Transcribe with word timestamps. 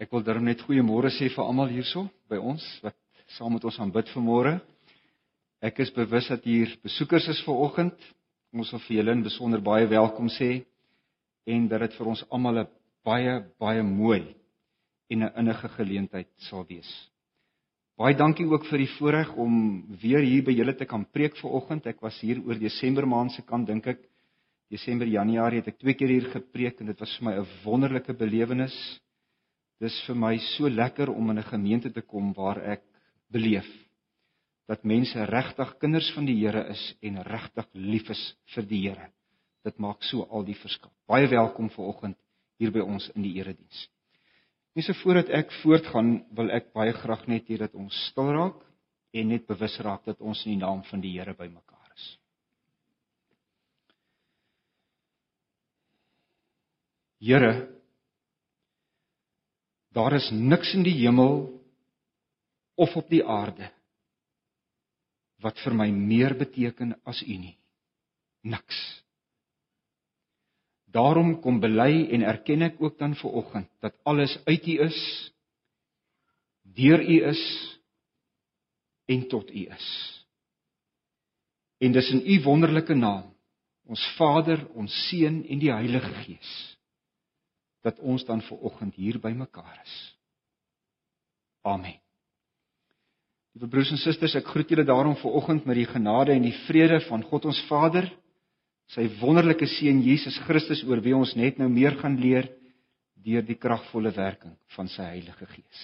Ek 0.00 0.08
wil 0.14 0.22
darm 0.24 0.46
net 0.48 0.62
goeiemôre 0.64 1.10
sê 1.12 1.26
vir 1.28 1.44
almal 1.44 1.68
hierso 1.68 2.06
by 2.32 2.38
ons 2.40 2.64
wat 2.80 2.94
saam 3.36 3.52
met 3.52 3.64
ons 3.68 3.78
aanbid 3.84 4.08
vanmôre. 4.14 4.54
Ek 5.60 5.82
is 5.84 5.90
bewus 5.92 6.30
dat 6.32 6.46
hier 6.48 6.72
besoekers 6.80 7.26
is 7.28 7.42
vanoggend. 7.44 7.92
Ons 8.56 8.72
wil 8.72 8.80
vir 8.86 8.96
julle 8.96 9.12
in 9.18 9.24
besonder 9.26 9.60
baie 9.60 9.84
welkom 9.90 10.30
sê 10.32 10.62
en 11.44 11.66
dat 11.68 11.84
dit 11.84 11.98
vir 11.98 12.08
ons 12.14 12.22
almal 12.30 12.62
'n 12.62 12.70
baie 13.04 13.34
baie 13.60 13.82
mooi 13.82 14.22
en 15.10 15.24
'n 15.24 15.32
innige 15.36 15.68
geleentheid 15.76 16.32
sal 16.48 16.64
wees. 16.64 16.88
Baie 17.98 18.16
dankie 18.16 18.48
ook 18.48 18.64
vir 18.70 18.78
die 18.78 18.94
voorreg 18.96 19.36
om 19.36 19.84
weer 20.00 20.24
hier 20.24 20.42
by 20.42 20.52
julle 20.56 20.76
te 20.76 20.86
kan 20.86 21.04
preek 21.04 21.36
vanoggend. 21.36 21.86
Ek 21.86 22.00
was 22.00 22.18
hier 22.20 22.40
oor 22.40 22.58
Desember 22.58 23.06
maand 23.06 23.32
se 23.32 23.42
kant 23.42 23.66
dink 23.66 23.86
ek. 23.86 24.00
Desember 24.70 25.06
Januarie 25.06 25.60
het 25.60 25.68
ek 25.68 25.78
twee 25.78 25.94
keer 25.94 26.08
hier 26.08 26.30
gepreek 26.32 26.80
en 26.80 26.86
dit 26.86 27.00
was 27.00 27.18
vir 27.18 27.24
my 27.24 27.34
'n 27.36 27.46
wonderlike 27.64 28.14
belewenis. 28.14 29.00
Dis 29.80 29.96
vir 30.04 30.16
my 30.16 30.34
so 30.52 30.68
lekker 30.68 31.08
om 31.08 31.30
in 31.30 31.38
'n 31.38 31.50
gemeente 31.52 31.90
te 31.90 32.02
kom 32.02 32.34
waar 32.36 32.60
ek 32.60 32.82
beleef 33.32 33.68
dat 34.68 34.84
mense 34.84 35.24
regtig 35.24 35.78
kinders 35.78 36.12
van 36.14 36.26
die 36.26 36.36
Here 36.36 36.68
is 36.70 36.82
en 37.02 37.22
regtig 37.22 37.66
lief 37.72 38.10
is 38.10 38.36
vir 38.54 38.62
die 38.62 38.80
Here. 38.88 39.08
Dit 39.64 39.78
maak 39.78 40.02
so 40.02 40.22
al 40.30 40.44
die 40.44 40.54
verskil. 40.54 40.92
Baie 41.08 41.26
welkom 41.28 41.70
vanoggend 41.70 42.16
hier 42.58 42.70
by 42.70 42.80
ons 42.80 43.08
in 43.16 43.22
die 43.22 43.34
erediens. 43.40 43.88
Net 44.76 44.84
so 44.84 44.94
voordat 45.02 45.28
ek 45.28 45.50
voortgaan, 45.62 46.24
wil 46.30 46.50
ek 46.50 46.72
baie 46.72 46.92
graag 46.92 47.26
net 47.26 47.48
hê 47.48 47.58
dat 47.58 47.74
ons 47.74 47.96
stil 48.10 48.30
raak 48.36 48.62
en 49.12 49.28
net 49.28 49.46
bewus 49.46 49.80
raak 49.80 50.04
dat 50.04 50.20
ons 50.20 50.44
in 50.46 50.52
die 50.52 50.62
naam 50.62 50.84
van 50.84 51.00
die 51.00 51.16
Here 51.18 51.34
bymekaar 51.34 51.90
is. 51.96 52.06
Here 57.18 57.79
Daar 59.90 60.14
is 60.14 60.30
niks 60.30 60.74
in 60.74 60.84
die 60.86 60.94
hemel 61.02 61.48
of 62.78 62.94
op 62.96 63.08
die 63.10 63.24
aarde 63.26 63.70
wat 65.40 65.58
vir 65.64 65.74
my 65.74 65.88
meer 65.90 66.34
beteken 66.36 66.92
as 67.08 67.22
U 67.24 67.36
nie. 67.40 67.56
Niks. 68.44 68.76
Daarom 70.92 71.38
kom 71.40 71.60
bely 71.62 72.10
en 72.12 72.26
erken 72.28 72.66
ek 72.66 72.80
ook 72.82 72.98
dan 73.00 73.14
ver 73.16 73.36
oggend 73.40 73.68
dat 73.80 73.96
alles 74.04 74.34
uit 74.46 74.66
U 74.68 74.76
is, 74.84 75.00
deur 76.76 77.00
U 77.00 77.16
is 77.30 77.42
en 79.08 79.26
tot 79.28 79.50
U 79.50 79.64
is. 79.64 79.88
En 81.80 81.94
dis 81.96 82.10
in 82.12 82.20
U 82.20 82.42
wonderlike 82.44 82.94
naam, 82.94 83.30
ons 83.88 84.02
Vader, 84.18 84.66
ons 84.76 84.92
Seun 85.08 85.40
en 85.48 85.62
die 85.62 85.72
Heilige 85.72 86.12
Gees 86.26 86.52
dat 87.82 87.98
ons 87.98 88.24
dan 88.24 88.42
ver 88.44 88.58
oggend 88.58 88.94
hier 88.94 89.18
by 89.20 89.32
mekaar 89.36 89.80
is. 89.82 89.96
Amen. 91.62 91.98
Liewe 93.54 93.68
broers 93.68 93.90
en 93.90 93.98
susters, 93.98 94.36
ek 94.38 94.46
groet 94.52 94.70
julle 94.70 94.86
daarom 94.86 95.16
ver 95.18 95.36
oggend 95.40 95.66
met 95.66 95.76
die 95.80 95.88
genade 95.88 96.32
en 96.32 96.44
die 96.46 96.56
vrede 96.66 97.00
van 97.08 97.24
God 97.26 97.48
ons 97.50 97.60
Vader, 97.68 98.06
sy 98.90 99.06
wonderlike 99.20 99.66
seun 99.70 100.02
Jesus 100.02 100.38
Christus 100.46 100.82
oor 100.86 101.02
wie 101.02 101.16
ons 101.16 101.34
net 101.38 101.58
nou 101.58 101.68
meer 101.70 101.96
gaan 102.00 102.18
leer 102.20 102.48
deur 103.20 103.42
die 103.44 103.58
kragvolle 103.58 104.12
werking 104.16 104.54
van 104.76 104.88
sy 104.88 105.08
Heilige 105.10 105.46
Gees. 105.50 105.82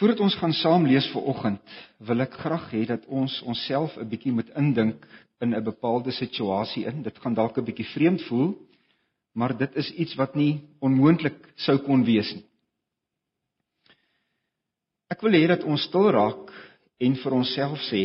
Voordat 0.00 0.22
ons 0.24 0.34
gaan 0.40 0.54
saam 0.56 0.86
lees 0.88 1.06
vir 1.12 1.26
oggend, 1.28 1.74
wil 2.08 2.24
ek 2.24 2.38
graag 2.40 2.70
hê 2.72 2.86
dat 2.88 3.04
ons 3.06 3.34
onsself 3.44 3.98
'n 4.00 4.08
bietjie 4.08 4.32
moet 4.32 4.48
indink 4.56 5.04
in 5.44 5.54
'n 5.54 5.64
bepaalde 5.64 6.12
situasie 6.12 6.86
in. 6.86 7.02
Dit 7.02 7.18
gaan 7.18 7.34
dalk 7.34 7.58
'n 7.58 7.64
bietjie 7.64 7.92
vreemd 7.92 8.22
voel, 8.28 8.56
maar 9.34 9.56
dit 9.56 9.76
is 9.76 9.90
iets 9.94 10.16
wat 10.18 10.34
nie 10.34 10.60
onmoontlik 10.82 11.38
sou 11.56 11.78
kon 11.84 12.02
wees 12.04 12.32
nie. 12.34 12.46
Ek 15.10 15.22
wil 15.26 15.34
hê 15.34 15.46
dat 15.50 15.66
ons 15.66 15.82
stil 15.88 16.10
raak 16.14 16.50
en 17.02 17.16
vir 17.22 17.34
onsself 17.34 17.80
sê 17.88 18.04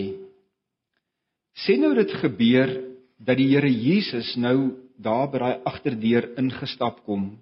sê 1.66 1.78
nou 1.80 1.94
dit 1.98 2.12
gebeur 2.22 2.72
dat 3.18 3.38
die 3.40 3.52
Here 3.54 3.70
Jesus 3.70 4.34
nou 4.36 4.76
daar 4.98 5.28
by 5.32 5.42
daai 5.42 5.62
agterdeur 5.68 6.32
ingestap 6.40 7.04
kom 7.06 7.34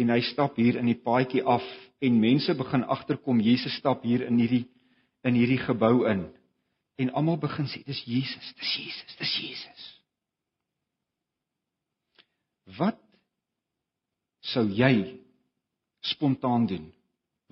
en 0.00 0.12
hy 0.12 0.20
stap 0.30 0.56
hier 0.60 0.78
in 0.80 0.88
die 0.88 0.98
paadjie 0.98 1.42
af 1.44 1.64
en 2.02 2.20
mense 2.20 2.54
begin 2.58 2.84
agterkom 2.84 3.40
Jesus 3.40 3.76
stap 3.80 4.04
hier 4.06 4.24
in 4.26 4.40
hierdie 4.40 4.66
in 5.26 5.36
hierdie 5.38 5.60
gebou 5.62 6.04
in 6.10 6.26
en 7.00 7.12
almal 7.16 7.38
begin 7.40 7.68
sê 7.72 7.82
dis 7.86 8.02
Jesus 8.06 8.52
dis 8.58 8.72
Jesus 8.78 9.18
dis 9.20 9.34
Jesus 9.42 9.71
Wat 12.78 12.98
sou 14.52 14.66
jy 14.70 15.20
spontaan 16.12 16.66
doen? 16.66 16.92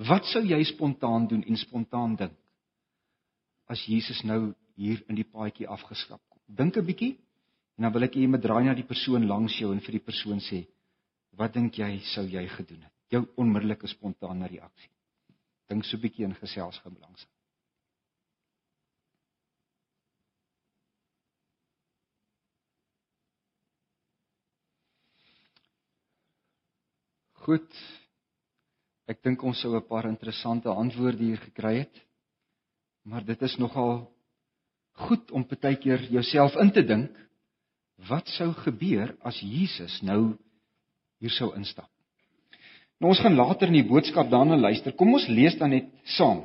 Wat 0.08 0.24
sou 0.32 0.42
jy 0.46 0.62
spontaan 0.64 1.26
doen 1.28 1.42
en 1.42 1.56
spontaan 1.56 2.16
dink 2.16 2.36
as 3.70 3.82
Jesus 3.86 4.24
nou 4.26 4.52
hier 4.74 5.02
in 5.08 5.18
die 5.18 5.26
paadjie 5.26 5.68
afgeskap 5.70 6.22
kom? 6.28 6.40
Dink 6.46 6.76
'n 6.76 6.86
bietjie 6.86 7.18
en 7.78 7.84
dan 7.84 7.92
wil 7.92 8.04
ek 8.04 8.14
hê 8.14 8.22
jy 8.22 8.30
moet 8.30 8.42
draai 8.42 8.64
na 8.64 8.74
die 8.74 8.86
persoon 8.86 9.26
langs 9.26 9.58
jou 9.58 9.72
en 9.72 9.80
vir 9.80 9.98
die 9.98 10.06
persoon 10.06 10.40
sê 10.40 10.66
wat 11.38 11.54
dink 11.54 11.78
jy 11.78 12.00
sou 12.14 12.26
jy 12.26 12.46
gedoen 12.48 12.82
het? 12.82 12.92
Jou 13.10 13.26
onmiddellike 13.36 13.86
spontane 13.86 14.46
reaksie. 14.46 14.90
Dink 15.68 15.84
so 15.84 15.96
'n 15.96 16.00
bietjie 16.00 16.24
in 16.24 16.34
geselskap 16.34 16.98
langs. 17.00 17.26
Goed. 27.50 27.78
Ek 29.10 29.24
dink 29.26 29.40
ons 29.42 29.58
sou 29.58 29.72
'n 29.74 29.82
paar 29.82 30.06
interessante 30.06 30.70
antwoorde 30.70 31.18
hier 31.18 31.38
gekry 31.42 31.78
het. 31.78 31.94
Maar 33.02 33.24
dit 33.24 33.40
is 33.42 33.56
nogal 33.58 34.06
goed 34.92 35.30
om 35.30 35.42
baie 35.42 35.76
keer 35.76 35.98
jouself 36.14 36.54
in 36.62 36.70
te 36.70 36.84
dink. 36.86 37.10
Wat 38.08 38.28
sou 38.28 38.52
gebeur 38.52 39.16
as 39.22 39.40
Jesus 39.40 40.00
nou 40.02 40.36
hier 41.18 41.30
sou 41.30 41.50
instap? 41.56 41.90
Nou 43.00 43.10
ons 43.10 43.20
gaan 43.20 43.34
later 43.34 43.66
in 43.66 43.80
die 43.82 43.88
boodskap 43.88 44.30
daarna 44.30 44.56
luister. 44.56 44.92
Kom 44.92 45.12
ons 45.14 45.26
lees 45.26 45.58
dan 45.58 45.70
net 45.70 45.88
saam 46.04 46.44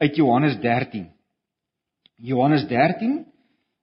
uit 0.00 0.16
Johannes 0.16 0.56
13. 0.62 1.10
Johannes 2.16 2.64
13 2.68 3.26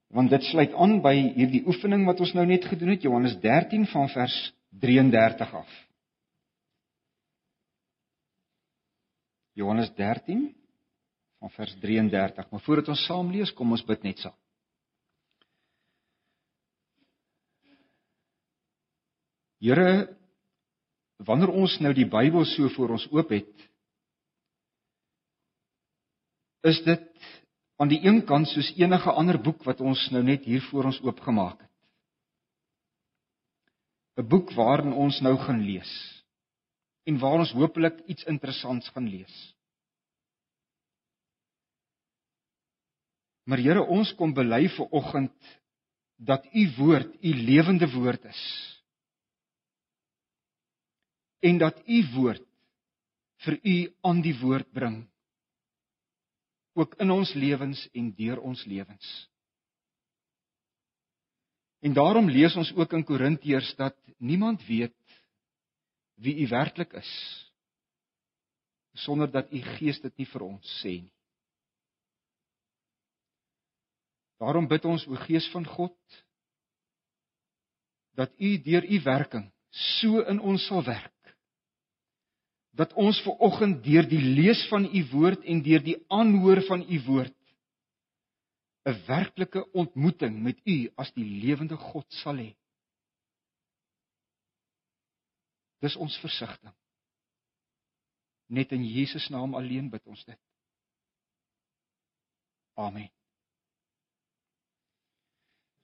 want 0.10 0.30
dit 0.30 0.44
sluit 0.44 0.74
aan 0.74 1.02
by 1.02 1.14
hierdie 1.14 1.62
oefening 1.68 2.06
wat 2.06 2.20
ons 2.20 2.34
nou 2.34 2.46
net 2.46 2.66
gedoen 2.66 2.90
het 2.90 3.04
Johannes 3.04 3.38
13 3.40 3.86
van 3.86 4.10
vers 4.10 4.54
33 4.72 5.54
af. 5.54 5.89
Johannes 9.60 9.92
13 9.96 10.48
van 11.40 11.52
vers 11.52 11.76
33. 11.80 12.50
Maar 12.50 12.64
voordat 12.64 12.88
ons 12.94 13.06
saam 13.06 13.32
lees, 13.32 13.52
kom 13.54 13.76
ons 13.76 13.84
bid 13.86 14.06
net 14.08 14.22
saam. 14.24 14.36
Here, 19.60 20.08
wanneer 21.28 21.52
ons 21.52 21.76
nou 21.84 21.92
die 21.96 22.08
Bybel 22.08 22.46
so 22.48 22.72
voor 22.78 22.96
ons 22.96 23.08
oop 23.12 23.34
het, 23.36 23.66
is 26.64 26.80
dit 26.86 27.10
aan 27.80 27.92
die 27.92 28.00
een 28.04 28.22
kant 28.28 28.48
soos 28.52 28.72
enige 28.80 29.12
ander 29.12 29.40
boek 29.40 29.64
wat 29.68 29.84
ons 29.84 30.00
nou 30.16 30.24
net 30.24 30.48
hier 30.48 30.64
voor 30.70 30.88
ons 30.92 31.00
oopgemaak 31.04 31.60
het. 31.60 31.68
'n 34.20 34.28
Boek 34.28 34.52
waarin 34.56 34.94
ons 34.94 35.20
nou 35.24 35.36
gaan 35.40 35.62
lees 35.64 35.92
en 37.10 37.18
waar 37.18 37.42
ons 37.42 37.56
hopelik 37.58 38.04
iets 38.12 38.28
interessants 38.30 38.90
gaan 38.94 39.08
lees. 39.10 39.38
Maar 43.50 43.64
Here, 43.66 43.82
ons 43.82 44.12
kom 44.18 44.34
bely 44.38 44.68
vir 44.76 44.92
oggend 44.94 45.56
dat 46.22 46.46
u 46.54 46.66
woord 46.78 47.16
u 47.26 47.32
lewende 47.34 47.88
woord 47.96 48.28
is. 48.30 48.42
En 51.42 51.58
dat 51.58 51.80
u 51.88 52.04
woord 52.14 52.46
vir 53.46 53.58
u 53.64 53.78
aan 54.06 54.22
die 54.22 54.36
woord 54.42 54.70
bring 54.76 55.00
ook 56.80 56.94
in 57.02 57.12
ons 57.12 57.32
lewens 57.34 57.82
en 57.96 58.12
deur 58.16 58.40
ons 58.46 58.62
lewens. 58.70 59.08
En 61.80 61.96
daarom 61.96 62.30
lees 62.30 62.56
ons 62.60 62.72
ook 62.76 62.94
in 62.94 63.04
Korintiërs 63.08 63.72
dat 63.80 63.96
niemand 64.20 64.64
weet 64.68 64.94
wie 66.24 66.36
u 66.44 66.48
werklik 66.52 66.94
is 67.00 67.12
sonder 68.94 69.32
dat 69.32 69.52
u 69.54 69.62
gees 69.78 70.02
dit 70.04 70.18
nie 70.18 70.28
vir 70.28 70.44
ons 70.44 70.74
sê 70.82 70.98
nie. 71.00 71.14
Daarom 74.40 74.68
bid 74.72 74.86
ons 74.88 75.04
o 75.08 75.20
Gees 75.28 75.48
van 75.54 75.66
God 75.68 75.96
dat 78.20 78.32
u 78.40 78.58
deur 78.64 78.84
u 78.84 79.00
werking 79.04 79.48
so 80.00 80.24
in 80.32 80.40
ons 80.40 80.66
sal 80.68 80.84
werk 80.88 81.16
dat 82.80 82.94
ons 82.94 83.20
ver 83.26 83.36
oggend 83.44 83.82
deur 83.84 84.08
die 84.08 84.22
lees 84.24 84.62
van 84.72 84.86
u 84.88 85.02
woord 85.12 85.44
en 85.44 85.62
deur 85.64 85.84
die 85.84 85.98
aanhoor 86.08 86.62
van 86.68 86.86
u 86.88 87.02
woord 87.08 87.36
'n 88.88 88.96
werklike 89.08 89.66
ontmoeting 89.72 90.40
met 90.44 90.60
u 90.66 90.78
as 90.96 91.12
die 91.14 91.28
lewende 91.44 91.76
God 91.76 92.06
sal 92.24 92.38
hê. 92.40 92.56
Dis 95.84 95.96
ons 95.96 96.18
versigtiging. 96.24 96.76
Net 98.50 98.72
in 98.76 98.84
Jesus 98.84 99.30
naam 99.30 99.56
alleen 99.56 99.90
bid 99.90 100.06
ons 100.10 100.24
dit. 100.26 100.40
Amen. 102.80 103.10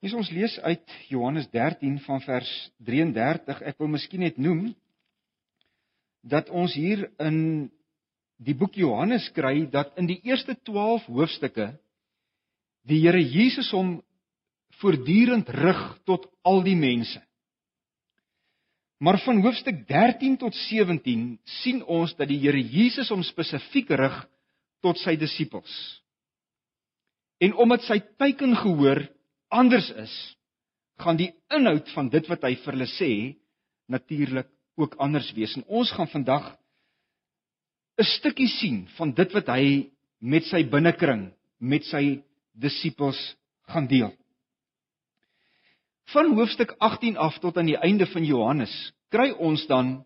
Hier 0.04 0.16
ons 0.18 0.30
lees 0.30 0.58
uit 0.60 0.96
Johannes 1.08 1.48
13 1.50 1.96
van 2.04 2.20
vers 2.22 2.50
33. 2.84 3.62
Ek 3.70 3.78
wil 3.80 3.90
miskien 3.90 4.22
net 4.22 4.36
noem 4.38 4.68
dat 6.26 6.50
ons 6.50 6.74
hier 6.76 7.06
in 7.22 7.38
die 8.42 8.54
boek 8.54 8.76
Johannes 8.76 9.28
kry 9.34 9.64
dat 9.72 9.94
in 9.96 10.08
die 10.10 10.20
eerste 10.26 10.56
12 10.68 11.06
hoofstukke 11.08 11.70
die 12.86 13.00
Here 13.02 13.22
Jesus 13.22 13.70
hom 13.74 13.96
voortdurend 14.78 15.48
rig 15.50 15.82
tot 16.06 16.28
al 16.46 16.62
die 16.66 16.76
mense. 16.78 17.22
Maar 18.98 19.18
van 19.20 19.42
hoofstuk 19.44 19.86
13 19.88 20.36
tot 20.36 20.54
17 20.54 21.38
sien 21.60 21.82
ons 21.84 22.14
dat 22.16 22.28
die 22.28 22.38
Here 22.40 22.60
Jesus 22.60 23.10
hom 23.12 23.22
spesifiek 23.26 23.90
rig 23.92 24.16
tot 24.84 24.98
sy 25.02 25.16
disippels. 25.20 25.72
En 27.44 27.52
omdat 27.60 27.84
sy 27.84 27.98
teiken 28.16 28.56
gehoor 28.56 29.02
anders 29.52 29.90
is, 30.00 30.14
gaan 30.96 31.18
die 31.20 31.32
inhoud 31.52 31.90
van 31.92 32.08
dit 32.08 32.28
wat 32.32 32.46
hy 32.48 32.54
vir 32.62 32.72
hulle 32.72 32.88
sê 32.94 33.10
natuurlik 33.92 34.48
ook 34.80 34.96
anders 35.02 35.28
wees. 35.36 35.56
En 35.56 35.64
ons 35.68 35.92
gaan 35.92 36.08
vandag 36.08 36.56
'n 38.00 38.04
stukkie 38.16 38.48
sien 38.48 38.86
van 38.96 39.12
dit 39.12 39.32
wat 39.32 39.48
hy 39.48 39.90
met 40.20 40.44
sy 40.44 40.64
binnekring, 40.64 41.32
met 41.60 41.84
sy 41.84 42.22
disippels 42.52 43.36
gaan 43.68 43.86
deel. 43.86 44.12
Van 46.12 46.34
hoofstuk 46.34 46.74
18 46.78 47.16
af 47.16 47.38
tot 47.42 47.56
aan 47.56 47.66
die 47.66 47.78
einde 47.78 48.06
van 48.06 48.24
Johannes 48.24 48.74
kry 49.10 49.32
ons 49.42 49.64
dan 49.66 50.04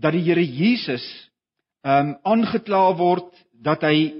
dat 0.00 0.16
die 0.16 0.24
Here 0.24 0.44
Jesus 0.44 1.04
ehm 1.84 2.14
um, 2.14 2.16
aangekla 2.24 2.80
word 2.96 3.28
dat 3.52 3.84
hy 3.84 4.12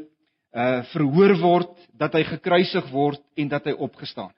uh 0.50 0.82
verhoor 0.90 1.36
word, 1.38 1.72
dat 1.94 2.14
hy 2.16 2.24
gekruisig 2.26 2.90
word 2.90 3.20
en 3.36 3.48
dat 3.48 3.68
hy 3.68 3.72
opgestaan 3.72 4.28
het. 4.28 4.36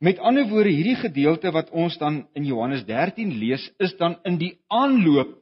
Met 0.00 0.18
ander 0.18 0.46
woorde, 0.48 0.72
hierdie 0.72 0.96
gedeelte 0.96 1.50
wat 1.52 1.70
ons 1.70 1.98
dan 2.00 2.22
in 2.34 2.46
Johannes 2.48 2.86
13 2.88 3.34
lees, 3.38 3.66
is 3.78 3.92
dan 3.98 4.16
in 4.24 4.38
die 4.40 4.54
aanloop 4.72 5.36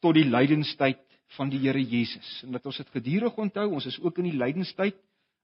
tot 0.00 0.14
die 0.14 0.28
lydenstyd 0.28 1.00
van 1.34 1.50
die 1.50 1.58
Here 1.58 1.82
Jesus. 1.82 2.42
En 2.46 2.54
dat 2.54 2.66
ons 2.66 2.78
dit 2.78 2.92
gedurig 2.94 3.36
onthou, 3.36 3.66
ons 3.74 3.86
is 3.86 3.98
ook 4.00 4.20
in 4.22 4.30
die 4.30 4.38
lydenstyd 4.38 4.94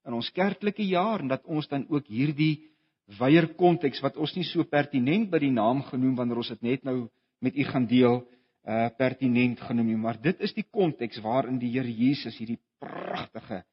in 0.07 0.15
ons 0.15 0.31
kerklike 0.31 0.85
jaar 0.87 1.19
en 1.19 1.27
dat 1.27 1.43
ons 1.45 1.67
dan 1.67 1.83
ook 1.89 2.07
hierdie 2.07 2.70
wyeer 3.19 3.47
konteks 3.59 4.01
wat 4.03 4.17
ons 4.17 4.33
nie 4.35 4.45
so 4.47 4.63
pertinent 4.63 5.29
by 5.31 5.39
die 5.39 5.51
naam 5.53 5.81
genoem 5.89 6.15
wanneer 6.19 6.41
ons 6.43 6.51
dit 6.53 6.61
net 6.63 6.85
nou 6.87 7.09
met 7.41 7.57
u 7.57 7.65
gaan 7.67 7.87
deel 7.89 8.21
uh 8.61 8.89
pertinent 8.93 9.59
genoem 9.65 9.87
nie, 9.89 9.97
maar 9.97 10.19
dit 10.21 10.37
is 10.45 10.53
die 10.53 10.67
konteks 10.69 11.17
waarin 11.25 11.57
die 11.59 11.71
Here 11.73 11.89
Jesus 11.89 12.37
hierdie 12.37 12.59
pragtige 12.79 13.63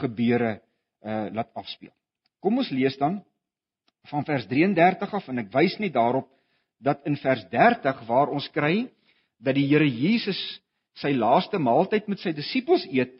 gebeure 0.00 0.54
uh 1.04 1.28
laat 1.36 1.52
afspeel. 1.54 1.92
Kom 2.40 2.58
ons 2.58 2.70
lees 2.72 2.96
dan 2.98 3.20
van 4.10 4.24
vers 4.24 4.46
33 4.48 5.12
af 5.14 5.28
en 5.28 5.44
ek 5.44 5.52
wys 5.52 5.76
net 5.78 5.92
daarop 5.94 6.30
dat 6.82 7.04
in 7.06 7.16
vers 7.20 7.44
30 7.52 8.06
waar 8.08 8.32
ons 8.32 8.48
kry 8.54 8.88
dat 9.38 9.54
die 9.54 9.68
Here 9.68 9.86
Jesus 9.86 10.40
sy 10.98 11.12
laaste 11.12 11.60
maaltyd 11.60 12.08
met 12.08 12.20
sy 12.20 12.32
disippels 12.36 12.84
eet, 12.90 13.12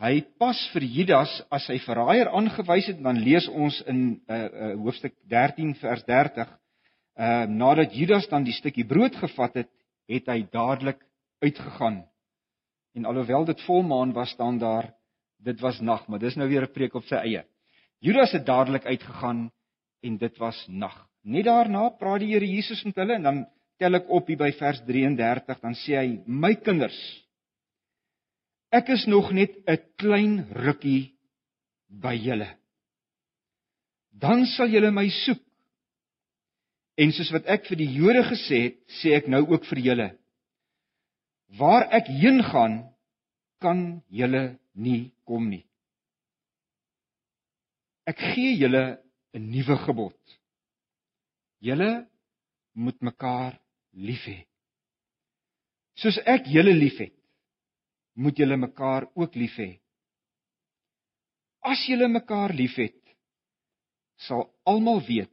hy 0.00 0.22
pas 0.38 0.58
vir 0.72 0.84
Judas 0.84 1.32
as 1.50 1.66
sy 1.68 1.78
verraaier 1.84 2.30
aangewys 2.32 2.88
het, 2.90 3.02
dan 3.02 3.20
lees 3.22 3.48
ons 3.48 3.80
in 3.90 4.20
uh, 4.28 4.36
uh 4.36 4.72
hoofstuk 4.82 5.14
13 5.30 5.74
vers 5.80 6.04
30, 6.08 6.48
uh 7.18 7.44
nadat 7.46 7.94
Judas 7.94 8.28
dan 8.30 8.44
die 8.44 8.56
stukkie 8.56 8.86
brood 8.88 9.16
gevat 9.20 9.62
het, 9.62 9.70
het 10.08 10.26
hy 10.28 10.42
dadelik 10.52 11.00
uitgegaan. 11.42 12.02
En 12.94 13.06
alhoewel 13.08 13.44
dit 13.48 13.60
volmaan 13.66 14.12
was, 14.12 14.30
staan 14.30 14.58
daar 14.58 14.92
dit 15.42 15.60
was 15.60 15.80
nag, 15.80 16.06
maar 16.08 16.18
dis 16.22 16.36
nou 16.36 16.48
weer 16.48 16.62
'n 16.62 16.72
preek 16.72 16.94
op 16.94 17.04
sy 17.04 17.16
eie. 17.16 17.44
Judas 18.00 18.32
het 18.32 18.46
dadelik 18.46 18.84
uitgegaan 18.84 19.50
en 20.02 20.16
dit 20.18 20.38
was 20.38 20.66
nag. 20.68 20.94
Net 21.22 21.44
daarna 21.44 21.88
praat 21.88 22.20
die 22.20 22.32
Here 22.32 22.46
Jesus 22.46 22.82
met 22.84 22.96
hulle 22.96 23.14
en 23.14 23.22
dan 23.22 23.46
tel 23.78 23.94
ek 23.94 24.10
op 24.10 24.26
hier 24.26 24.38
by 24.38 24.50
vers 24.52 24.80
33, 24.86 25.60
dan 25.60 25.74
sê 25.74 25.96
hy: 25.96 26.20
"My 26.26 26.54
kinders, 26.54 26.98
ek 28.72 28.88
is 28.94 29.04
nog 29.06 29.32
net 29.36 29.52
'n 29.68 29.78
klein 30.00 30.34
rukkie 30.64 31.12
by 31.88 32.14
julle. 32.16 32.48
Dan 34.12 34.46
sal 34.46 34.68
julle 34.68 34.90
my 34.90 35.08
soek. 35.08 35.42
En 36.96 37.12
soos 37.12 37.32
wat 37.32 37.46
ek 37.46 37.66
vir 37.68 37.78
die 37.80 37.92
Jode 37.92 38.22
gesê 38.28 38.58
het, 38.64 38.76
sê 39.00 39.14
ek 39.16 39.28
nou 39.28 39.42
ook 39.52 39.64
vir 39.64 39.78
julle: 39.78 40.08
Waar 41.58 41.88
ek 41.92 42.06
heen 42.06 42.42
gaan, 42.42 42.92
kan 43.60 44.02
julle 44.08 44.58
nie 44.74 45.12
kom 45.24 45.48
nie. 45.48 45.64
Ek 48.06 48.18
gee 48.18 48.56
julle 48.56 48.98
'n 49.34 49.50
nuwe 49.50 49.76
gebod. 49.86 50.38
Julle 51.60 52.08
moet 52.74 53.00
mekaar 53.00 53.60
lief 53.92 54.24
hê. 54.26 54.46
Soos 55.94 56.18
ek 56.26 56.46
julle 56.46 56.74
liefhet, 56.74 57.14
moet 58.12 58.36
julle 58.36 58.56
mekaar 58.56 59.08
ook 59.14 59.34
lief 59.34 59.56
hê. 59.56 59.70
As 61.62 61.84
julle 61.86 62.08
mekaar 62.10 62.52
liefhet, 62.52 62.98
sal 64.26 64.48
almal 64.66 65.00
weet 65.06 65.32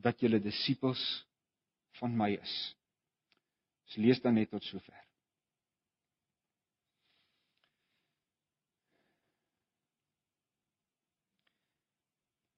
dat 0.00 0.20
julle 0.22 0.40
disippels 0.40 1.02
van 2.00 2.14
my 2.16 2.32
is. 2.38 2.54
Ons 3.90 3.98
lees 3.98 4.20
dan 4.22 4.38
net 4.38 4.50
tot 4.54 4.64
sover. 4.64 4.96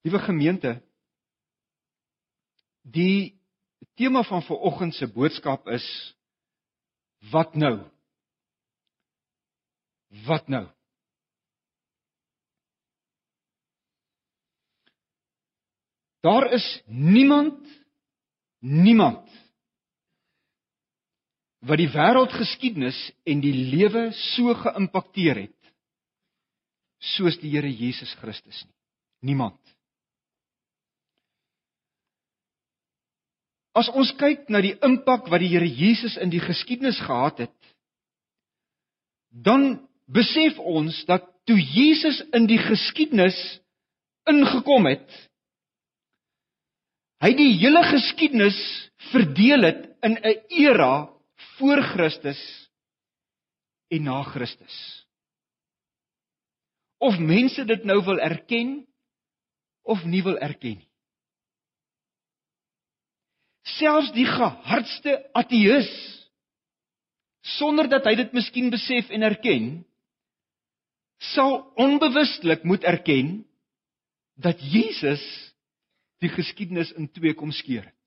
Liewe 0.03 0.19
gemeente, 0.19 0.81
die 2.83 3.39
tema 3.95 4.25
van 4.27 4.43
vanoggend 4.43 4.95
se 4.99 5.07
boodskap 5.07 5.69
is 5.71 5.87
wat 7.31 7.55
nou? 7.55 7.77
Wat 10.27 10.49
nou? 10.53 10.67
Daar 16.23 16.53
is 16.53 16.83
niemand 16.87 17.67
niemand 18.63 19.27
wat 21.67 21.79
die 21.79 21.91
wêreldgeskiedenis 21.91 22.99
en 23.27 23.41
die 23.43 23.55
lewe 23.73 24.05
so 24.35 24.55
geïmpakteer 24.55 25.41
het 25.47 25.73
soos 27.17 27.39
die 27.43 27.51
Here 27.55 27.71
Jesus 27.71 28.13
Christus 28.21 28.63
nie. 28.63 28.75
Niemand. 29.33 29.59
As 33.75 33.89
ons 33.95 34.11
kyk 34.19 34.49
na 34.51 34.61
die 34.63 34.75
impak 34.85 35.27
wat 35.31 35.43
die 35.43 35.51
Here 35.51 35.67
Jesus 35.67 36.17
in 36.23 36.31
die 36.31 36.43
geskiedenis 36.43 36.99
gehad 37.03 37.39
het, 37.47 37.59
dan 39.31 39.81
besef 40.07 40.59
ons 40.59 40.97
dat 41.09 41.27
toe 41.47 41.59
Jesus 41.59 42.21
in 42.35 42.47
die 42.47 42.61
geskiedenis 42.61 43.39
ingekom 44.31 44.87
het, 44.87 45.07
hy 47.23 47.33
die 47.39 47.53
hele 47.61 47.83
geskiedenis 47.87 48.59
verdeel 49.11 49.67
het 49.69 49.83
in 50.03 50.19
'n 50.19 50.39
era 50.49 51.11
voor 51.59 51.83
Christus 51.95 52.41
en 53.91 54.03
na 54.03 54.23
Christus. 54.23 55.07
Of 56.99 57.19
mense 57.19 57.65
dit 57.65 57.85
nou 57.85 58.05
wil 58.05 58.19
erken 58.19 58.87
of 59.83 60.05
nie 60.05 60.23
wil 60.23 60.39
erken 60.39 60.79
nie 60.79 60.93
selfs 63.79 64.11
die 64.15 64.27
gehardste 64.27 65.19
ateïs 65.39 65.91
sonder 67.59 67.89
dat 67.91 68.07
hy 68.07 68.15
dit 68.19 68.35
miskien 68.35 68.71
besef 68.73 69.11
en 69.15 69.27
erken 69.27 69.71
sal 71.33 71.61
onbewustelik 71.79 72.65
moet 72.67 72.85
erken 72.85 73.43
dat 74.35 74.61
Jesus 74.61 75.23
die 76.23 76.31
geskiedenis 76.31 76.93
in 76.99 77.09
twee 77.11 77.35
kom 77.35 77.53
skeer 77.55 77.85
het. 77.87 77.99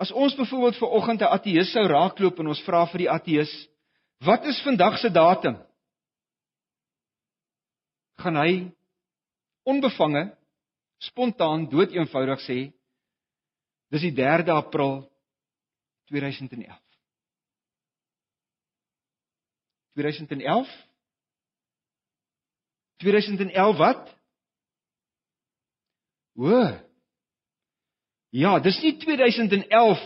As 0.00 0.12
ons 0.16 0.36
byvoorbeeld 0.36 0.78
ver 0.80 0.88
oggend 0.96 1.20
'n 1.20 1.32
ateïs 1.36 1.72
sou 1.72 1.86
raakloop 1.86 2.38
en 2.40 2.48
ons 2.48 2.62
vra 2.64 2.86
vir 2.86 2.98
die 2.98 3.10
ateïs, 3.10 3.68
"Wat 4.24 4.44
is 4.44 4.62
vandag 4.62 4.98
se 4.98 5.10
datum?" 5.10 5.56
gaan 8.20 8.36
hy 8.36 8.72
onbevange 9.64 10.36
spontaan 10.98 11.68
dood 11.68 11.92
eenvoudig 11.92 12.40
sê 12.40 12.72
Dis 13.90 14.04
die 14.06 14.12
3de 14.14 14.52
April 14.54 15.00
2011. 16.06 16.78
2011 19.98 20.70
2011 23.00 23.76
wat? 23.76 24.16
O. 26.36 26.60
Ja, 28.30 28.58
dis 28.62 28.78
nie 28.84 28.94
2011 28.96 30.02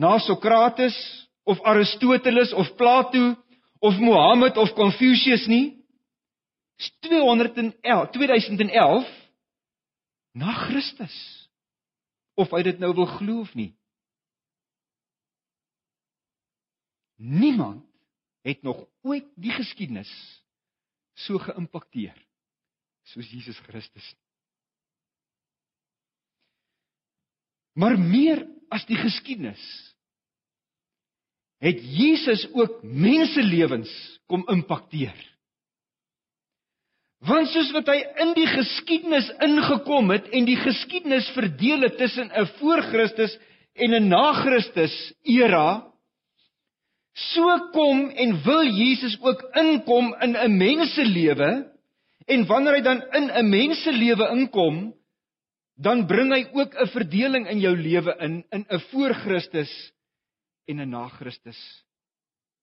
na 0.00 0.18
Sokrates 0.18 0.96
of 1.44 1.60
Aristoteles 1.62 2.52
of 2.52 2.70
Plato 2.76 3.34
of 3.78 3.98
Mohammed 3.98 4.56
of 4.56 4.72
Confucius 4.72 5.46
nie. 5.46 5.74
Dis 6.78 6.90
211 7.06 8.10
2011 8.10 9.10
na 10.32 10.54
Christus. 10.66 11.16
Of 12.34 12.50
hy 12.50 12.64
dit 12.66 12.80
nou 12.82 12.94
wil 12.94 13.10
glo 13.18 13.42
of 13.44 13.52
nie. 13.54 13.74
Niemand 17.20 17.84
het 18.42 18.62
nog 18.62 18.80
ooit 19.06 19.28
die 19.38 19.52
geskiedenis 19.54 20.10
so 21.14 21.38
geïmpakteer 21.38 22.16
soos 23.12 23.28
Jesus 23.30 23.58
Christus. 23.68 24.06
Maar 27.74 27.98
meer 27.98 28.44
as 28.72 28.86
die 28.88 28.98
geskiedenis 28.98 29.62
het 31.64 31.80
Jesus 31.96 32.44
ook 32.52 32.82
menselewens 32.82 33.90
kom 34.28 34.44
impakteer. 34.52 35.16
Want 37.24 37.48
soos 37.54 37.70
wat 37.72 37.88
hy 37.88 38.02
in 38.20 38.34
die 38.36 38.48
geskiedenis 38.50 39.30
ingekom 39.46 40.12
het 40.12 40.28
en 40.36 40.44
die 40.44 40.58
geskiedenis 40.60 41.30
verdeel 41.36 41.86
het 41.86 41.96
tussen 41.96 42.28
'n 42.28 42.46
voor 42.58 42.82
Christus 42.90 43.38
en 43.74 43.94
'n 43.96 44.08
na 44.08 44.32
Christus 44.44 44.94
era, 45.22 45.93
so 47.14 47.70
kom 47.72 48.08
en 48.10 48.34
wil 48.42 48.64
Jesus 48.66 49.16
ook 49.22 49.42
inkom 49.54 50.14
in 50.20 50.36
'n 50.36 50.56
menselewe 50.56 51.70
en 52.26 52.46
wanneer 52.46 52.74
hy 52.74 52.82
dan 52.82 53.02
in 53.12 53.30
'n 53.30 53.48
menselewe 53.48 54.28
inkom, 54.30 54.94
dan 55.76 56.06
bring 56.06 56.32
hy 56.32 56.46
ook 56.52 56.74
'n 56.74 56.88
verdeling 56.88 57.48
in 57.48 57.60
jou 57.60 57.76
lewe 57.76 58.16
in 58.18 58.44
in 58.50 58.66
'n 58.68 58.80
voor 58.90 59.14
Christus 59.14 59.92
en 60.66 60.80
'n 60.80 60.90
na 60.90 61.08
Christus 61.08 61.84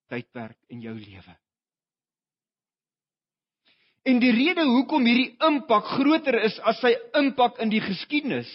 tydperk 0.07 0.57
in 0.67 0.81
jou 0.81 0.95
lewe. 0.95 1.35
En 4.03 4.19
die 4.19 4.31
rede 4.31 4.63
hoekom 4.65 5.05
hierdie 5.05 5.35
impak 5.45 5.85
groter 5.85 6.43
is 6.43 6.59
as 6.59 6.79
sy 6.79 6.95
impak 7.13 7.59
in 7.61 7.69
die 7.69 7.81
geskiedenis 7.81 8.51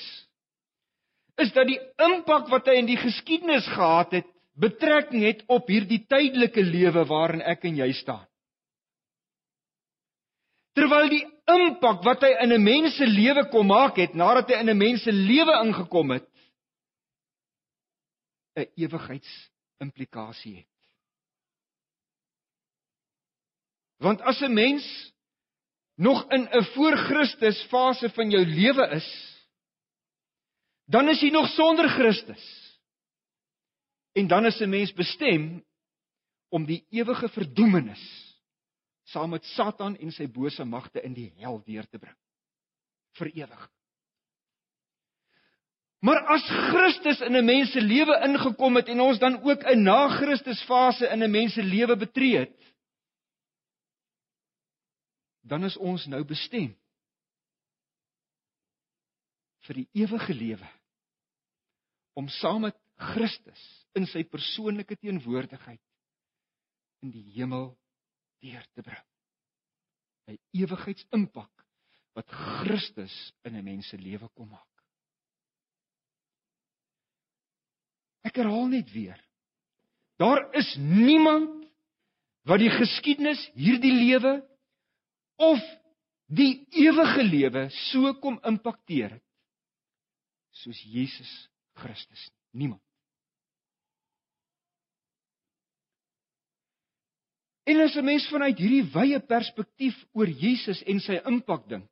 is 1.37 1.53
dat 1.53 1.69
die 1.69 1.81
impak 2.01 2.49
wat 2.49 2.67
hy 2.67 2.79
in 2.81 2.89
die 2.89 2.97
geskiedenis 2.97 3.67
gehad 3.69 4.15
het, 4.17 4.29
betrekking 4.57 5.25
het 5.25 5.43
op 5.53 5.69
hierdie 5.69 6.03
tydelike 6.09 6.63
lewe 6.65 7.05
waarin 7.09 7.45
ek 7.45 7.65
en 7.69 7.77
jy 7.77 7.91
staan. 7.93 8.25
Terwyl 10.77 11.09
die 11.09 11.25
impak 11.49 12.03
wat 12.05 12.25
hy 12.25 12.33
in 12.45 12.53
'n 12.53 12.63
mens 12.63 12.97
se 12.97 13.07
lewe 13.07 13.49
kom 13.49 13.67
maak 13.67 13.97
het 13.97 14.15
nadat 14.15 14.49
hy 14.49 14.61
in 14.61 14.71
'n 14.71 14.79
mens 14.79 15.03
se 15.03 15.13
lewe 15.13 15.55
ingekom 15.65 16.11
het, 16.11 16.29
'n 18.57 18.69
ewigheidsimplikasie 18.77 20.57
het. 20.57 20.73
Want 23.99 24.21
as 24.21 24.41
'n 24.41 24.53
mens 24.53 25.13
nog 25.97 26.31
in 26.31 26.49
'n 26.49 26.65
voor 26.75 26.97
Christus 26.97 27.63
fase 27.69 28.11
van 28.11 28.31
jou 28.31 28.45
lewe 28.45 28.89
is, 28.91 29.09
dan 30.85 31.09
is 31.09 31.21
jy 31.21 31.31
nog 31.31 31.49
sonder 31.49 31.89
Christus. 31.89 32.66
En 34.17 34.27
dan 34.27 34.47
is 34.47 34.61
'n 34.61 34.69
mens 34.69 34.93
bestem 34.93 35.65
om 36.49 36.65
die 36.65 36.87
ewige 36.91 37.29
verdoemenis 37.29 38.05
saam 39.03 39.31
met 39.31 39.45
Satan 39.45 39.97
en 39.97 40.13
sy 40.13 40.27
bose 40.31 40.65
magte 40.65 41.03
in 41.03 41.15
die 41.15 41.33
hel 41.37 41.61
deur 41.67 41.87
te 41.87 41.99
bring 41.99 42.17
vir 43.19 43.31
ewig. 43.35 43.71
Maar 46.01 46.21
as 46.35 46.45
Christus 46.49 47.21
in 47.21 47.37
'n 47.37 47.45
mens 47.45 47.73
se 47.73 47.81
lewe 47.81 48.21
ingekom 48.25 48.77
het 48.77 48.89
en 48.89 49.01
ons 49.01 49.19
dan 49.19 49.43
ook 49.43 49.65
'n 49.65 49.83
na 49.83 50.09
Christus 50.09 50.63
fase 50.65 51.09
in 51.09 51.23
'n 51.23 51.31
mens 51.31 51.53
se 51.53 51.63
lewe 51.63 51.97
betree 51.97 52.39
het, 52.39 52.75
dan 55.43 55.65
is 55.65 55.77
ons 55.77 56.07
nou 56.07 56.25
bestem 56.25 56.77
vir 59.67 59.75
die 59.75 59.89
ewige 59.93 60.35
lewe 60.35 60.69
om 62.15 62.29
saam 62.29 62.61
met 62.61 62.77
Christus 62.97 63.86
in 63.97 64.07
sy 64.11 64.25
persoonlike 64.29 64.99
teenwoordigheid 65.01 65.83
in 67.05 67.13
die 67.15 67.25
hemel 67.37 67.71
deur 68.45 68.65
te 68.75 68.85
bring. 68.85 69.07
'n 70.27 70.39
Ewigheidsimpak 70.59 71.65
wat 72.17 72.33
Christus 72.63 73.15
in 73.45 73.57
'n 73.57 73.65
mens 73.65 73.89
se 73.89 73.99
lewe 73.99 74.29
kom 74.35 74.49
maak. 74.49 74.85
Ek 78.27 78.37
herhaal 78.37 78.67
net 78.69 78.91
weer. 78.93 79.21
Daar 80.19 80.49
is 80.55 80.77
niemand 80.79 81.67
wat 82.49 82.59
die 82.59 82.71
geskiedenis, 82.71 83.51
hierdie 83.55 83.93
lewe 83.93 84.41
of 85.37 85.61
die 86.27 86.67
ewige 86.71 87.23
lewe 87.23 87.69
so 87.91 88.15
kom 88.15 88.41
impakteer 88.43 89.11
het 89.11 89.27
soos 90.57 90.81
Jesus 90.89 91.31
Christus. 91.77 92.31
Niemand. 92.57 92.86
En 97.67 97.81
as 97.83 97.97
'n 97.97 98.05
mens 98.05 98.29
vanuit 98.31 98.59
hierdie 98.59 98.87
wye 98.95 99.21
perspektief 99.21 99.97
oor 100.15 100.29
Jesus 100.29 100.83
en 100.87 101.01
sy 101.01 101.19
impak 101.27 101.69
dink, 101.69 101.89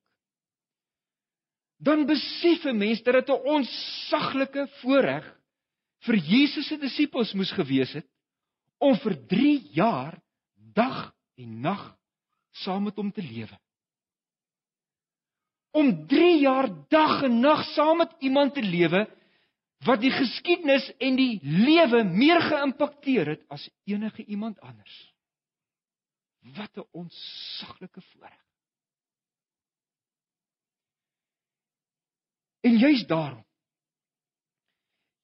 dan 1.83 2.07
besef 2.07 2.65
'n 2.65 2.79
mens 2.79 3.03
dat 3.03 3.15
dit 3.15 3.29
'n 3.29 3.47
onsaglike 3.57 4.69
voorreg 4.81 5.27
vir 6.07 6.17
Jesus 6.17 6.67
se 6.69 6.77
disippels 6.79 7.35
moes 7.35 7.53
gewees 7.53 7.93
het 7.93 8.07
om 8.79 8.97
vir 8.97 9.17
3 9.27 9.61
jaar 9.73 10.21
dag 10.57 11.15
en 11.37 11.61
nag 11.61 11.97
saam 12.51 12.85
met 12.85 12.97
hom 12.97 13.13
te 13.13 13.23
lewe. 13.23 13.59
Om 15.73 16.07
3 16.07 16.41
jaar 16.41 16.69
dag 16.89 17.23
en 17.23 17.41
nag 17.41 17.65
saam 17.75 17.99
met 17.99 18.13
iemand 18.21 18.55
te 18.55 18.63
lewe 18.63 19.07
wat 19.85 20.01
die 20.01 20.13
geskiedenis 20.13 20.93
en 20.99 21.17
die 21.17 21.41
lewe 21.43 22.05
meer 22.05 22.41
geïmpakteer 22.41 23.27
het 23.27 23.43
as 23.49 23.71
enige 23.85 24.25
iemand 24.25 24.61
anders. 24.61 25.14
Wat 26.45 26.77
'n 26.77 26.89
onsaglike 26.93 28.01
voorreg. 28.01 28.45
En 32.61 32.79
juist 32.79 33.09
daarom 33.09 33.45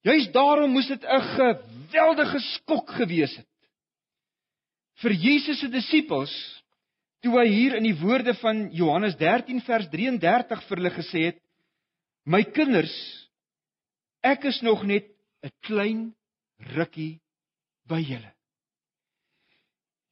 Juist 0.01 0.33
daarom 0.33 0.71
moes 0.71 0.87
dit 0.87 1.05
'n 1.05 1.21
geweldige 1.37 2.39
skok 2.39 2.91
gewees 2.91 3.37
het 3.37 3.51
vir 5.01 5.13
Jesus 5.13 5.61
se 5.61 5.69
disippels 5.69 6.33
toe 7.25 7.35
hy 7.39 7.47
hier 7.49 7.77
in 7.77 7.85
die 7.85 7.97
woorde 8.01 8.35
van 8.41 8.69
Johannes 8.77 9.17
13 9.21 9.61
vers 9.65 9.89
33 9.93 10.65
vir 10.69 10.77
hulle 10.81 10.93
gesê 10.95 11.25
het: 11.31 11.39
My 12.25 12.43
kinders, 12.45 12.95
ek 14.25 14.45
is 14.45 14.61
nog 14.65 14.85
net 14.85 15.09
'n 15.45 15.53
klein 15.61 16.15
rukkie 16.77 17.21
by 17.89 18.01
julle. 18.01 18.33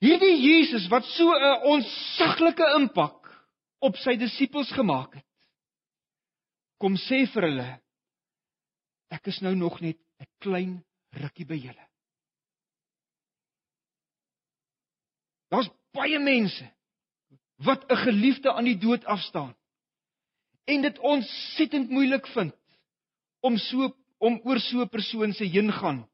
Hierdie 0.00 0.36
Jesus 0.38 0.88
wat 0.88 1.04
so 1.04 1.26
'n 1.34 1.62
onsaglike 1.74 2.66
impak 2.76 3.18
op 3.80 3.96
sy 3.96 4.16
disippels 4.16 4.70
gemaak 4.72 5.14
het, 5.14 5.26
kom 6.78 6.94
sê 6.96 7.26
vir 7.26 7.42
hulle 7.42 7.70
Ek 9.08 9.28
is 9.32 9.40
nou 9.40 9.54
nog 9.56 9.80
net 9.80 9.96
'n 10.20 10.28
klein 10.44 10.72
rukkie 11.22 11.46
by 11.46 11.56
julle. 11.56 11.84
Daar's 15.48 15.70
baie 15.96 16.18
mense 16.18 16.66
wat 17.64 17.88
'n 17.90 17.96
geliefde 18.04 18.52
aan 18.52 18.68
die 18.68 18.78
dood 18.78 19.04
afstaan 19.04 19.56
en 20.66 20.82
dit 20.82 20.98
ontsettend 20.98 21.90
moeilik 21.90 22.26
vind 22.26 22.54
om 23.40 23.56
so 23.56 23.96
om 24.18 24.40
oor 24.44 24.60
so 24.60 24.82
'n 24.82 24.88
persoon 24.88 25.32
se 25.32 25.44
heengaan 25.44 26.08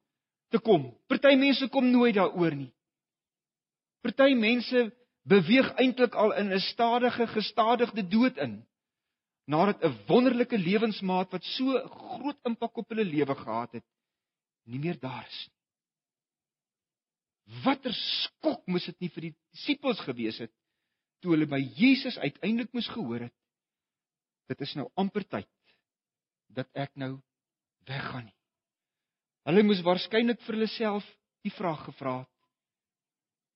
te 0.51 0.59
kom. 0.59 0.95
Party 1.09 1.35
mense 1.35 1.69
kom 1.69 1.91
nooit 1.91 2.15
daaroor 2.15 2.55
nie. 2.55 2.73
Party 4.05 4.35
mense 4.37 4.85
beweeg 5.25 5.71
eintlik 5.81 6.15
al 6.15 6.35
in 6.37 6.53
'n 6.53 6.61
stadige, 6.61 7.27
gestadigde 7.27 8.05
dood 8.09 8.37
in 8.37 8.61
nadat 9.49 9.83
'n 9.85 9.97
wonderlike 10.09 10.59
lewensmaat 10.59 11.33
wat 11.33 11.45
so 11.45 11.79
groot 11.89 12.39
impak 12.45 12.77
op 12.77 12.89
hulle 12.89 13.05
lewe 13.05 13.35
gehad 13.35 13.73
het, 13.73 13.87
nie 14.65 14.79
meer 14.79 14.99
daar 15.01 15.27
is 15.27 15.41
nie. 15.49 15.55
Watter 17.65 17.93
skok 17.93 18.67
moes 18.67 18.87
dit 18.89 19.01
nie 19.01 19.13
vir 19.13 19.23
die 19.29 19.35
disippels 19.53 20.01
gewees 20.01 20.39
het 20.39 20.53
toe 21.21 21.33
hulle 21.33 21.47
by 21.47 21.61
Jesus 21.77 22.17
uiteindelik 22.19 22.73
moes 22.73 22.89
gehoor 22.89 23.21
het 23.29 23.35
dit 24.49 24.61
is 24.61 24.75
nou 24.77 24.89
amper 25.01 25.25
tyd 25.29 25.51
dat 26.49 26.69
ek 26.77 26.93
nou 27.01 27.21
weggaan 27.89 28.25
nie. 28.25 28.39
Hulle 29.49 29.63
moes 29.67 29.83
waarskynlik 29.85 30.41
vir 30.45 30.57
hulle 30.57 30.71
self 30.73 31.05
die 31.45 31.53
vraag 31.53 31.85
gevra 31.89 32.19
het: 32.23 32.34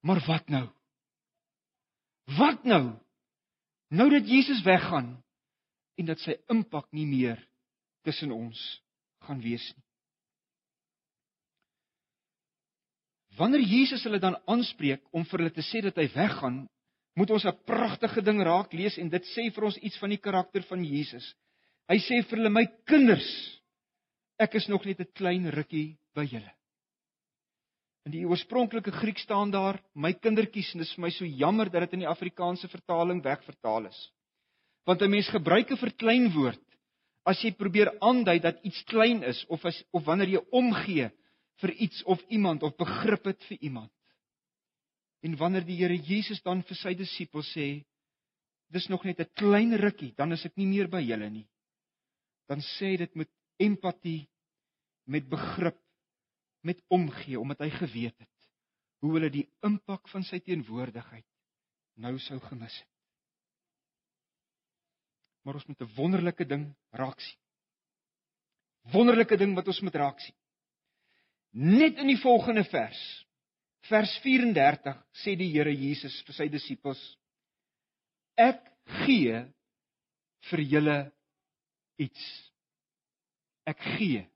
Maar 0.01 0.21
wat 0.27 0.49
nou? 0.49 0.67
Wat 2.39 2.65
nou? 2.65 2.85
Nou 3.89 4.11
dat 4.11 4.29
Jesus 4.29 4.63
weggaan, 4.63 5.17
en 5.99 6.07
dat 6.07 6.23
sy 6.23 6.37
impak 6.53 6.89
nie 6.95 7.07
meer 7.09 7.41
tussen 8.07 8.33
ons 8.35 8.59
gaan 9.27 9.41
wees 9.43 9.65
nie. 9.75 9.85
Wanneer 13.39 13.63
Jesus 13.63 14.03
hulle 14.07 14.19
dan 14.23 14.39
aanspreek 14.51 15.05
om 15.15 15.27
vir 15.27 15.43
hulle 15.43 15.55
te 15.55 15.65
sê 15.67 15.83
dat 15.85 15.99
hy 15.99 16.09
weggaan, 16.15 16.65
moet 17.19 17.31
ons 17.35 17.45
'n 17.47 17.59
pragtige 17.67 18.23
ding 18.23 18.41
raak 18.43 18.73
lees 18.73 18.99
en 18.99 19.09
dit 19.11 19.25
sê 19.35 19.51
vir 19.55 19.65
ons 19.65 19.79
iets 19.79 19.99
van 19.99 20.11
die 20.11 20.23
karakter 20.23 20.63
van 20.63 20.85
Jesus. 20.85 21.35
Hy 21.89 21.99
sê 21.99 22.23
vir 22.23 22.39
hulle: 22.39 22.51
"My 22.51 22.67
kinders, 22.87 23.29
ek 24.39 24.55
is 24.55 24.69
nog 24.69 24.85
net 24.85 25.01
'n 25.01 25.13
klein 25.15 25.51
rukkie 25.51 25.99
by 26.15 26.25
julle." 26.25 26.58
In 28.07 28.13
die 28.13 28.27
oorspronklike 28.27 28.93
Grieks 28.93 29.23
staan 29.23 29.51
daar: 29.51 29.81
"My 29.95 30.13
kindertjies," 30.13 30.73
en 30.75 30.79
dit 30.79 30.89
is 30.89 30.95
vir 30.95 31.03
my 31.03 31.11
so 31.11 31.25
jammer 31.25 31.71
dat 31.71 31.81
dit 31.81 31.93
in 31.93 32.07
die 32.07 32.09
Afrikaanse 32.09 32.69
vertaling 32.69 33.23
wegvertaal 33.23 33.87
is. 33.87 34.13
Want 34.87 35.03
'n 35.03 35.11
mens 35.11 35.29
gebruik 35.29 35.71
'n 35.71 35.77
verkleinwoord 35.77 36.65
as 37.29 37.43
jy 37.45 37.53
probeer 37.53 37.93
aandui 38.01 38.39
dat 38.41 38.61
iets 38.65 38.83
klein 38.89 39.23
is 39.23 39.45
of 39.49 39.65
as 39.65 39.85
of 39.93 40.05
wanneer 40.05 40.29
jy 40.29 40.43
omgee 40.51 41.11
vir 41.61 41.73
iets 41.73 42.03
of 42.05 42.23
iemand 42.29 42.63
of 42.63 42.77
begrip 42.77 43.25
het 43.25 43.43
vir 43.49 43.59
iemand. 43.61 43.93
En 45.23 45.37
wanneer 45.37 45.67
die 45.67 45.77
Here 45.77 45.97
Jesus 45.97 46.41
dan 46.43 46.63
vir 46.63 46.77
sy 46.77 46.95
disippels 46.95 47.51
sê, 47.57 47.85
dis 48.73 48.89
nog 48.89 49.05
net 49.05 49.21
'n 49.21 49.35
klein 49.35 49.75
rukkie, 49.77 50.15
dan 50.17 50.33
is 50.33 50.45
ek 50.45 50.57
nie 50.57 50.67
meer 50.67 50.89
by 50.89 51.01
julle 51.01 51.31
nie. 51.31 51.49
Dan 52.49 52.61
sê 52.61 52.97
dit 52.97 53.15
met 53.15 53.29
empatie, 53.59 54.29
met 55.07 55.29
begrip, 55.29 55.79
met 56.69 56.85
omgee 56.93 57.41
omdat 57.41 57.65
hy 57.65 57.71
geweet 57.79 58.17
het 58.19 58.35
hoe 59.03 59.15
hulle 59.15 59.31
die 59.33 59.47
impak 59.67 60.09
van 60.13 60.25
sy 60.27 60.41
teenwoordigheid 60.43 61.27
nou 62.03 62.15
sou 62.23 62.39
gemis 62.47 62.75
het. 62.79 62.95
Maar 65.45 65.59
ons 65.59 65.67
moet 65.67 65.81
'n 65.83 65.95
wonderlike 65.97 66.45
ding 66.45 66.65
raak 66.91 67.21
sien. 67.21 67.39
Wonderlike 68.93 69.37
ding 69.37 69.55
wat 69.55 69.67
ons 69.67 69.81
moet 69.81 69.95
raak 69.95 70.21
sien. 70.21 70.35
Net 71.51 71.99
in 71.99 72.07
die 72.07 72.21
volgende 72.21 72.65
vers, 72.65 73.01
vers 73.89 74.19
34, 74.23 74.97
sê 75.13 75.37
die 75.37 75.51
Here 75.53 75.73
Jesus 75.73 76.23
vir 76.27 76.35
sy 76.35 76.49
disippels: 76.49 77.01
Ek 78.37 78.61
gee 79.05 79.41
vir 80.51 80.61
julle 80.61 80.99
iets. 81.99 82.53
Ek 83.67 83.81
gee 83.99 84.29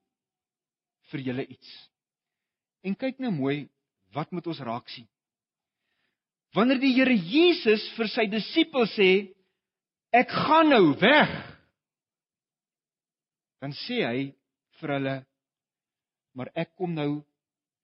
vir 1.12 1.20
julle 1.20 1.46
iets. 1.46 1.91
En 2.82 2.96
kyk 2.98 3.20
nou 3.22 3.30
mooi, 3.34 3.56
wat 4.14 4.32
moet 4.34 4.46
ons 4.50 4.62
raak 4.66 4.88
sien? 4.90 5.06
Wanneer 6.56 6.80
die 6.82 6.92
Here 6.92 7.14
Jesus 7.14 7.84
vir 7.96 8.10
sy 8.12 8.26
disippels 8.28 8.92
sê, 8.98 9.10
ek 10.12 10.32
gaan 10.32 10.68
nou 10.68 10.92
weg, 11.00 11.30
dan 13.62 13.72
sê 13.86 14.02
hy 14.04 14.24
vir 14.80 14.94
hulle, 14.96 15.16
maar 16.36 16.50
ek 16.58 16.74
kom 16.76 16.92
nou 16.96 17.22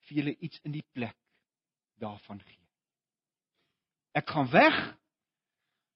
vir 0.08 0.20
julle 0.20 0.34
iets 0.44 0.60
in 0.66 0.74
die 0.74 0.84
plek 0.92 1.16
daarvan 2.02 2.42
gee. 2.42 2.64
Ek 4.18 4.28
gaan 4.28 4.50
weg, 4.52 4.76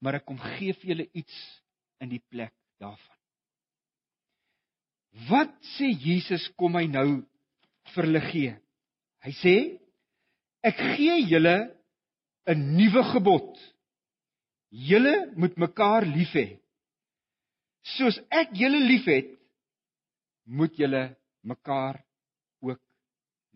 maar 0.01 0.21
ek 0.21 0.27
kom 0.29 0.39
gee 0.57 0.73
vir 0.79 0.95
julle 0.95 1.09
iets 1.19 1.37
in 2.03 2.13
die 2.13 2.23
plek 2.31 2.55
daarvan. 2.83 3.19
Wat 5.29 5.53
sê 5.75 5.91
Jesus 5.93 6.47
kom 6.57 6.79
hy 6.79 6.87
nou 6.89 7.09
vir 7.93 8.07
hulle 8.07 8.23
gee? 8.31 8.53
Hy 9.23 9.33
sê 9.43 9.57
ek 10.69 10.79
gee 10.97 11.19
julle 11.31 11.57
'n 12.51 12.59
nuwe 12.77 13.03
gebod. 13.13 13.51
Julle 14.89 15.15
moet 15.37 15.57
mekaar 15.57 16.03
lief 16.17 16.33
hê. 16.35 16.49
Soos 17.95 18.17
ek 18.31 18.55
julle 18.61 18.81
liefhet, 18.91 19.29
moet 20.47 20.75
julle 20.79 21.05
mekaar 21.43 21.97
ook 22.63 22.81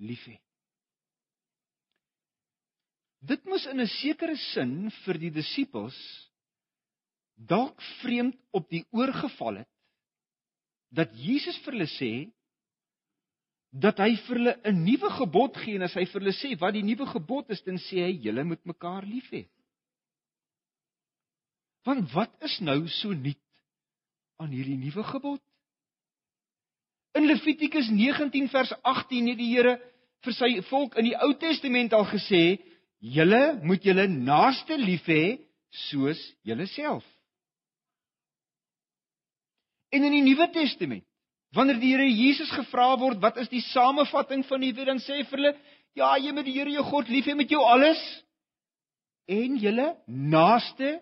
lief 0.08 0.22
hê. 0.26 0.36
Dit 3.26 3.44
moes 3.44 3.66
in 3.66 3.80
'n 3.80 3.90
sekere 4.00 4.36
sin 4.52 4.90
vir 5.04 5.16
die 5.18 5.30
disippels 5.30 5.98
dalk 7.36 7.80
vreemd 8.00 8.36
op 8.52 8.68
die 8.70 8.84
oor 8.92 9.12
geval 9.12 9.56
het 9.62 9.72
dat 10.96 11.10
Jesus 11.12 11.58
vir 11.64 11.74
hulle 11.74 11.90
sê 11.98 12.12
dat 13.76 13.98
hy 14.00 14.14
vir 14.26 14.38
hulle 14.38 14.54
'n 14.64 14.84
nuwe 14.84 15.10
gebod 15.18 15.56
gee 15.60 15.76
en 15.76 15.84
as 15.84 15.94
hy 15.94 16.04
vir 16.04 16.20
hulle 16.20 16.32
sê 16.32 16.54
wat 16.60 16.72
die 16.74 16.84
nuwe 16.86 17.06
gebod 17.12 17.50
is, 17.50 17.62
dan 17.62 17.76
sê 17.76 18.06
hy 18.06 18.14
julle 18.24 18.44
moet 18.44 18.62
mekaar 18.64 19.04
lief 19.04 19.28
hê. 19.32 19.44
Want 21.84 22.08
wat 22.12 22.32
is 22.42 22.58
nou 22.60 22.86
so 22.88 23.12
nuut 23.12 23.42
aan 24.40 24.50
hierdie 24.50 24.78
nuwe 24.80 25.04
gebod? 25.04 25.42
In 27.16 27.28
Levitikus 27.28 27.88
19 27.88 28.48
vers 28.48 28.72
18 28.82 29.28
het 29.28 29.38
die 29.38 29.52
Here 29.52 29.76
vir 30.24 30.32
sy 30.32 30.50
volk 30.70 30.96
in 30.96 31.10
die 31.10 31.16
Ou 31.16 31.34
Testament 31.40 31.92
al 31.92 32.08
gesê, 32.10 32.58
julle 33.00 33.60
moet 33.62 33.84
julle 33.84 34.08
naaste 34.08 34.76
lief 34.76 35.06
hê 35.06 35.38
soos 35.88 36.20
julleself. 36.42 37.04
En 39.92 40.04
in 40.04 40.12
die 40.12 40.24
Nuwe 40.26 40.48
Testament 40.52 41.05
Wanneer 41.56 41.80
die 41.80 41.94
Here 41.94 42.06
Jesus 42.10 42.50
gevra 42.52 42.90
word 43.00 43.22
wat 43.22 43.38
is 43.40 43.48
die 43.48 43.64
samevatting 43.70 44.44
van 44.44 44.60
die 44.60 44.74
wet 44.76 44.90
dan 44.90 45.00
sê 45.00 45.20
hy 45.20 45.26
vir 45.30 45.40
hulle 45.40 45.52
ja 45.96 46.12
jy 46.20 46.34
moet 46.36 46.48
die 46.48 46.56
Here 46.58 46.74
jou 46.74 46.84
God 46.90 47.08
lief 47.12 47.28
hê 47.30 47.36
met 47.38 47.52
jou 47.52 47.62
alles 47.64 48.02
en 49.32 49.56
julle 49.62 49.88
naaste 50.06 50.98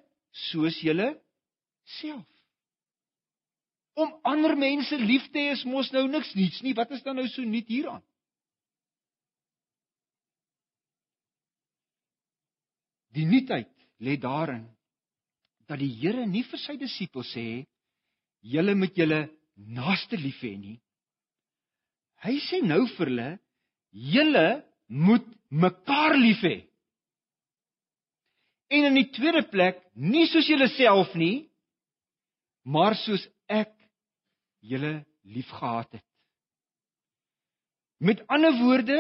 soos 0.49 0.79
julle 0.83 1.11
self. 1.99 2.25
Om 3.95 4.15
ander 4.27 4.57
mense 4.59 4.97
lief 4.99 5.27
te 5.35 5.43
hê 5.43 5.53
is 5.55 5.67
mos 5.69 5.91
nou 5.95 6.07
niks 6.11 6.33
niets 6.35 6.63
nie. 6.67 6.75
Wat 6.75 6.91
is 6.95 7.03
dan 7.07 7.19
nou 7.19 7.27
so 7.31 7.43
nuut 7.47 7.69
hieraan? 7.71 8.03
Die 13.15 13.27
nuutheid 13.31 13.71
lê 14.03 14.17
daarin 14.19 14.65
dat 15.69 15.79
die 15.79 15.93
Here 16.01 16.27
nie 16.27 16.43
vir 16.47 16.61
sy 16.63 16.75
disippels 16.79 17.31
sê 17.35 17.65
julle 18.55 18.75
moet 18.79 18.99
julle 18.99 19.21
naaste 19.57 20.19
lief 20.19 20.41
hê 20.43 20.55
nie. 20.59 20.79
Hy 22.25 22.39
sê 22.49 22.61
nou 22.65 22.85
vir 22.97 23.11
hulle, 23.11 23.31
julle 23.93 24.49
moet 24.89 25.27
mekaar 25.51 26.17
lief 26.19 26.43
hê. 26.47 26.57
En 28.75 28.89
in 28.91 28.99
die 28.99 29.11
tweede 29.15 29.45
plek, 29.51 29.83
nie 29.95 30.27
soos 30.31 30.49
julleself 30.49 31.13
nie, 31.21 31.47
maar 32.65 32.97
soos 33.05 33.23
ek 33.47 33.75
julle 34.65 35.05
liefgehad 35.29 35.91
het. 35.93 36.07
Met 38.01 38.25
ander 38.33 38.57
woorde, 38.59 38.99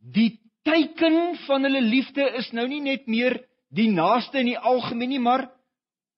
die 0.00 0.38
teken 0.66 1.36
van 1.46 1.66
hulle 1.66 1.82
liefde 1.82 2.24
is 2.38 2.50
nou 2.56 2.66
nie 2.70 2.80
net 2.84 3.06
meer 3.10 3.36
die 3.74 3.90
naaste 3.90 4.40
in 4.40 4.52
die 4.52 4.58
algemeen 4.58 5.12
nie, 5.14 5.22
maar 5.22 5.48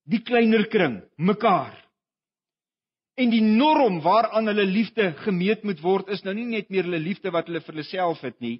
die 0.08 0.22
kleiner 0.24 0.64
kring, 0.70 1.00
mekaar. 1.16 1.74
En 3.22 3.30
die 3.30 3.42
norm 3.44 4.00
waaraan 4.02 4.50
hulle 4.50 4.64
liefde 4.66 5.12
gemeet 5.22 5.62
moet 5.66 5.80
word 5.84 6.08
is 6.14 6.24
nou 6.26 6.34
nie 6.34 6.48
net 6.48 6.70
meer 6.72 6.88
hulle 6.88 7.02
liefde 7.02 7.30
wat 7.34 7.46
hulle 7.50 7.60
vir 7.62 7.76
hulle 7.76 7.86
self 7.86 8.22
het 8.26 8.38
nie, 8.42 8.56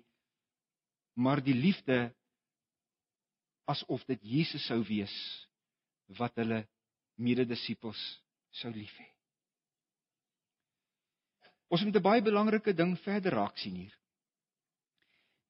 maar 1.18 1.42
die 1.42 1.57
liefde 1.57 2.12
asof 3.72 4.05
dit 4.11 4.20
Jesus 4.35 4.66
sou 4.68 4.81
wees 4.87 5.14
wat 6.18 6.37
hulle 6.38 6.62
mededisippels 7.16 8.01
sou 8.61 8.70
lief 8.75 8.92
hê. 9.01 9.09
Ons 11.72 11.83
moet 11.87 11.96
'n 11.96 12.05
baie 12.05 12.22
belangrike 12.22 12.77
ding 12.77 12.94
verder 13.03 13.35
raak 13.40 13.59
sien 13.59 13.75
hier. 13.75 13.94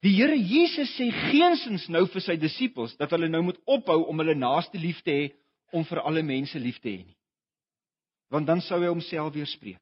Die 0.02 0.14
Here 0.16 0.36
Jesus 0.36 0.90
sê 0.98 1.10
geensins 1.30 1.88
nou 1.88 2.06
vir 2.06 2.22
sy 2.22 2.36
disippels 2.36 2.96
dat 2.96 3.10
hulle 3.10 3.28
nou 3.28 3.42
moet 3.42 3.60
ophou 3.66 4.04
om 4.08 4.18
hulle 4.18 4.34
naaste 4.34 4.78
lief 4.78 5.02
te 5.02 5.10
hê 5.10 5.32
om 5.72 5.84
vir 5.84 6.00
alle 6.00 6.22
mense 6.22 6.58
lief 6.58 6.78
te 6.80 6.88
hê 6.88 7.04
nie 7.04 7.21
want 8.32 8.48
dan 8.48 8.62
sou 8.64 8.80
hy 8.80 8.88
homself 8.88 9.34
weerspreek. 9.34 9.80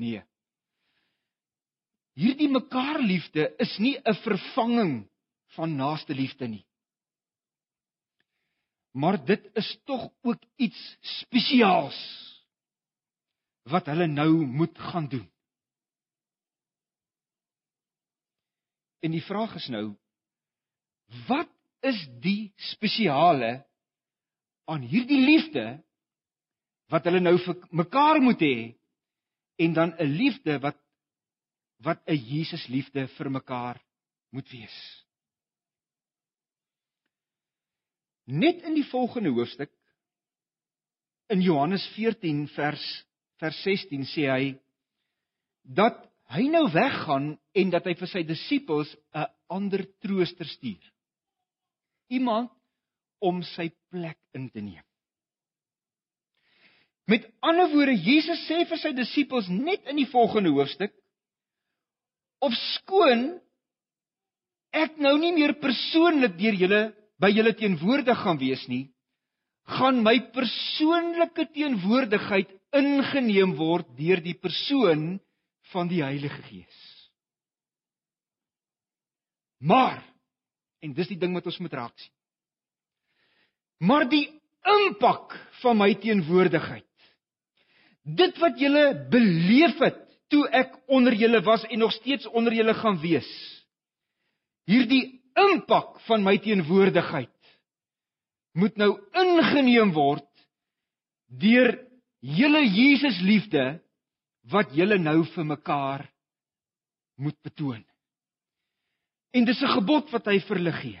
Nee. 0.00 0.22
Hierdie 2.16 2.48
mekaar 2.48 3.00
liefde 3.04 3.50
is 3.60 3.76
nie 3.78 3.96
'n 4.00 4.16
vervanging 4.24 4.94
van 5.56 5.76
naaste 5.76 6.14
liefde 6.14 6.48
nie. 6.48 6.64
Maar 8.92 9.24
dit 9.24 9.50
is 9.56 9.78
tog 9.84 10.08
ook 10.22 10.40
iets 10.56 10.96
spesiaals 11.00 12.00
wat 13.62 13.86
hulle 13.86 14.06
nou 14.06 14.46
moet 14.46 14.78
gaan 14.78 15.08
doen. 15.08 15.28
En 19.00 19.10
die 19.10 19.24
vraag 19.24 19.54
is 19.54 19.68
nou 19.68 19.96
wat 21.28 21.50
is 21.80 22.08
die 22.20 22.52
spesiale 22.56 23.66
aan 24.64 24.80
hierdie 24.80 25.20
liefde 25.20 25.64
wat 26.92 27.08
hulle 27.08 27.22
nou 27.24 27.38
vir 27.40 27.56
mekaar 27.72 28.20
moet 28.20 28.42
hê 28.44 28.56
en 29.64 29.74
dan 29.74 29.94
'n 29.98 30.12
liefde 30.20 30.58
wat 30.60 30.78
wat 31.82 32.00
'n 32.06 32.16
Jesus 32.16 32.66
liefde 32.68 33.06
vir 33.16 33.30
mekaar 33.30 33.80
moet 34.30 34.48
wees. 34.50 35.04
Net 38.26 38.62
in 38.62 38.74
die 38.74 38.90
volgende 38.90 39.30
hoofstuk 39.30 39.70
in 41.28 41.40
Johannes 41.40 41.86
14 41.96 42.46
vers 42.48 42.84
vers 43.40 43.62
16 43.62 44.04
sê 44.06 44.28
hy 44.30 44.44
dat 45.62 45.98
hy 46.32 46.46
nou 46.48 46.64
weggaan 46.72 47.38
en 47.54 47.70
dat 47.70 47.84
hy 47.84 47.94
vir 47.94 48.08
sy 48.08 48.22
disippels 48.22 48.96
'n 49.14 49.26
ander 49.48 49.82
trooster 50.00 50.46
stuur. 50.46 50.84
Iemand 52.08 52.50
om 53.20 53.42
sy 53.42 53.70
plek 53.90 54.18
in 54.34 54.50
te 54.50 54.60
neem. 54.60 54.84
Met 57.10 57.26
ander 57.42 57.70
woorde, 57.72 57.96
Jesus 57.98 58.42
sê 58.46 58.62
vir 58.68 58.78
sy 58.78 58.92
disippels 58.94 59.48
net 59.50 59.88
in 59.90 59.98
die 59.98 60.08
volgende 60.10 60.52
hoofstuk 60.54 60.94
of 62.42 62.54
skoon 62.76 63.26
ek 64.72 64.96
nou 65.02 65.16
nie 65.20 65.32
meer 65.34 65.56
persoonlik 65.62 66.38
deur 66.38 66.56
julle 66.58 66.82
by 67.22 67.30
julle 67.30 67.52
teenwoordig 67.58 68.18
gaan 68.18 68.38
wees 68.40 68.62
nie, 68.70 68.86
gaan 69.78 70.00
my 70.02 70.16
persoonlike 70.34 71.46
teenwoordigheid 71.54 72.50
ingeneem 72.78 73.54
word 73.58 73.92
deur 73.98 74.22
die 74.24 74.34
persoon 74.38 75.20
van 75.72 75.90
die 75.90 76.02
Heilige 76.02 76.40
Gees. 76.48 76.80
Maar 79.62 80.00
en 80.82 80.94
dis 80.96 81.12
die 81.12 81.20
ding 81.20 81.34
wat 81.36 81.46
ons 81.46 81.60
moet 81.62 81.74
raak 81.78 81.94
sien. 81.94 82.14
Maar 83.86 84.08
die 84.10 84.24
impak 84.66 85.34
van 85.62 85.78
my 85.78 85.90
teenwoordigheid. 85.98 86.86
Dit 88.02 88.38
wat 88.42 88.58
julle 88.58 88.86
beleef 89.10 89.78
het 89.78 90.00
toe 90.32 90.46
ek 90.48 90.74
onder 90.90 91.14
julle 91.14 91.42
was 91.44 91.64
en 91.68 91.78
nog 91.78 91.92
steeds 91.92 92.26
onder 92.26 92.54
julle 92.54 92.74
gaan 92.74 92.98
wees. 93.00 93.28
Hierdie 94.66 95.20
impak 95.38 96.00
van 96.06 96.24
my 96.24 96.36
teenwoordigheid 96.42 97.30
moet 98.58 98.76
nou 98.76 98.90
ingeneem 99.16 99.92
word 99.96 100.28
deur 101.40 101.72
julle 102.20 102.62
Jesus 102.66 103.20
liefde 103.24 103.64
wat 104.52 104.74
julle 104.76 104.98
nou 104.98 105.22
vir 105.34 105.46
mekaar 105.46 106.04
moet 107.22 107.38
betoon. 107.46 107.84
En 109.32 109.44
dis 109.44 109.62
'n 109.62 109.74
gebod 109.78 110.10
wat 110.12 110.26
hy 110.26 110.38
vir 110.40 110.56
hulle 110.56 110.72
gee. 110.72 111.00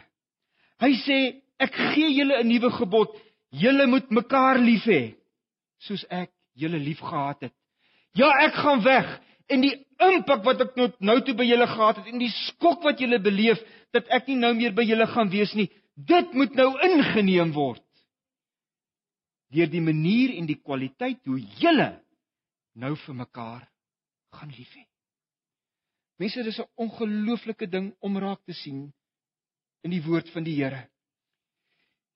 Hy 0.80 0.92
sê 1.06 1.18
ek 1.58 1.74
gee 1.94 2.08
julle 2.14 2.40
'n 2.40 2.48
nuwe 2.48 2.70
gebod, 2.70 3.10
julle 3.50 3.86
moet 3.86 4.10
mekaar 4.10 4.58
lief 4.58 4.84
hê 4.84 5.14
soos 5.78 6.04
ek 6.08 6.30
julle 6.54 6.78
liefgehad 6.78 7.48
het. 7.48 7.54
Ja, 8.18 8.28
ek 8.44 8.58
gaan 8.60 8.82
weg 8.84 9.08
en 9.52 9.64
die 9.64 9.74
impak 10.02 10.44
wat 10.44 10.60
ek 10.66 10.76
nou 10.76 10.88
nou 11.00 11.18
toe 11.24 11.34
by 11.38 11.46
julle 11.46 11.68
gehad 11.70 12.00
het 12.00 12.10
en 12.12 12.20
die 12.20 12.32
skok 12.48 12.84
wat 12.84 13.00
julle 13.00 13.20
beleef 13.22 13.60
dat 13.92 14.08
ek 14.12 14.28
nie 14.28 14.38
nou 14.40 14.52
meer 14.56 14.74
by 14.76 14.84
julle 14.86 15.06
gaan 15.12 15.30
wees 15.32 15.54
nie, 15.58 15.68
dit 15.96 16.36
moet 16.36 16.54
nou 16.56 16.70
ingeneem 16.88 17.52
word 17.56 17.84
deur 19.52 19.68
die 19.68 19.84
manier 19.84 20.32
en 20.38 20.46
die 20.48 20.56
kwaliteit 20.56 21.20
hoe 21.28 21.40
julle 21.60 21.90
nou 22.80 22.94
vir 22.96 23.16
mekaar 23.18 23.66
gaan 24.32 24.52
lief 24.56 24.70
hê. 24.72 24.86
Mense, 26.16 26.42
dis 26.42 26.58
'n 26.58 26.70
ongelooflike 26.76 27.66
ding 27.68 27.92
om 28.00 28.16
raak 28.16 28.40
te 28.44 28.52
sien 28.52 28.92
in 29.84 29.90
die 29.90 30.02
woord 30.02 30.28
van 30.32 30.44
die 30.44 30.54
Here. 30.54 30.88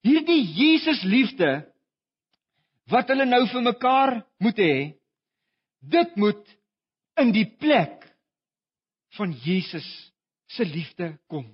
Hierdie 0.01 0.43
Jesus 0.55 1.03
liefde 1.03 1.67
wat 2.91 3.09
hulle 3.11 3.25
nou 3.27 3.43
vir 3.51 3.63
mekaar 3.65 4.13
moet 4.43 4.59
hê, 4.61 4.75
dit 5.81 6.15
moet 6.15 6.53
in 7.21 7.33
die 7.35 7.47
plek 7.59 8.05
van 9.17 9.33
Jesus 9.43 9.87
se 10.47 10.65
liefde 10.65 11.11
kom. 11.27 11.45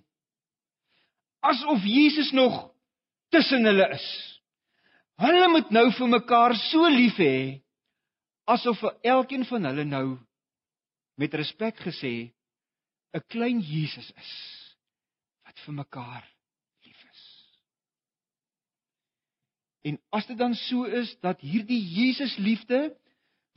Asof 1.44 1.84
Jesus 1.84 2.32
nog 2.32 2.72
tussen 3.34 3.66
hulle 3.66 3.88
is. 3.96 4.08
Hulle 5.22 5.48
moet 5.50 5.72
nou 5.74 5.88
vir 5.98 6.10
mekaar 6.10 6.56
so 6.70 6.90
lief 6.90 7.18
hê 7.22 7.64
asof 8.50 8.80
vir 8.82 8.96
elkeen 9.16 9.46
van 9.48 9.70
hulle 9.70 9.86
nou 9.88 10.08
met 11.22 11.36
respek 11.40 11.80
gesê 11.86 12.34
'n 13.14 13.24
klein 13.30 13.60
Jesus 13.62 14.10
is 14.24 14.34
wat 15.46 15.60
vir 15.66 15.74
mekaar 15.74 16.24
lief 16.86 17.02
is. 17.12 17.24
En 19.84 20.00
as 20.16 20.28
dit 20.30 20.38
dan 20.40 20.56
so 20.56 20.88
is 20.88 21.12
dat 21.22 21.42
hierdie 21.44 21.82
Jesus 21.82 22.36
liefde 22.40 22.94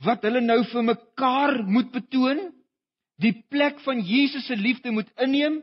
wat 0.03 0.25
hulle 0.27 0.43
nou 0.43 0.59
vir 0.69 0.83
mekaar 0.85 1.61
moet 1.65 1.89
betoon, 1.93 2.41
die 3.17 3.33
plek 3.49 3.79
van 3.85 4.03
Jesus 4.05 4.45
se 4.45 4.55
liefde 4.59 4.91
moet 4.93 5.09
inneem, 5.17 5.61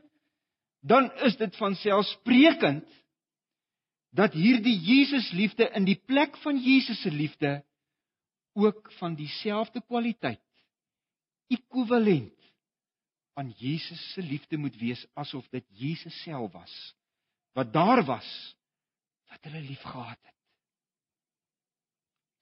dan 0.82 1.10
is 1.28 1.36
dit 1.40 1.54
van 1.56 1.76
selfsprekend 1.78 2.88
dat 4.14 4.34
hierdie 4.34 4.76
Jesus 4.78 5.30
liefde 5.34 5.68
in 5.74 5.86
die 5.86 5.98
plek 6.06 6.36
van 6.42 6.58
Jesus 6.62 7.00
se 7.02 7.10
liefde 7.10 7.60
ook 8.54 8.92
van 8.98 9.16
dieselfde 9.18 9.82
kwaliteit 9.82 10.42
ekwivalent 11.52 12.52
aan 13.34 13.50
Jesus 13.58 14.02
se 14.12 14.22
liefde 14.22 14.56
moet 14.56 14.76
wees 14.78 15.02
asof 15.18 15.48
dit 15.50 15.64
Jesus 15.74 16.14
self 16.22 16.52
was 16.52 16.74
wat 17.58 17.72
daar 17.74 18.04
was 18.06 18.28
wat 19.30 19.42
hulle 19.48 19.64
liefgehad 19.66 20.20
het. 20.22 20.33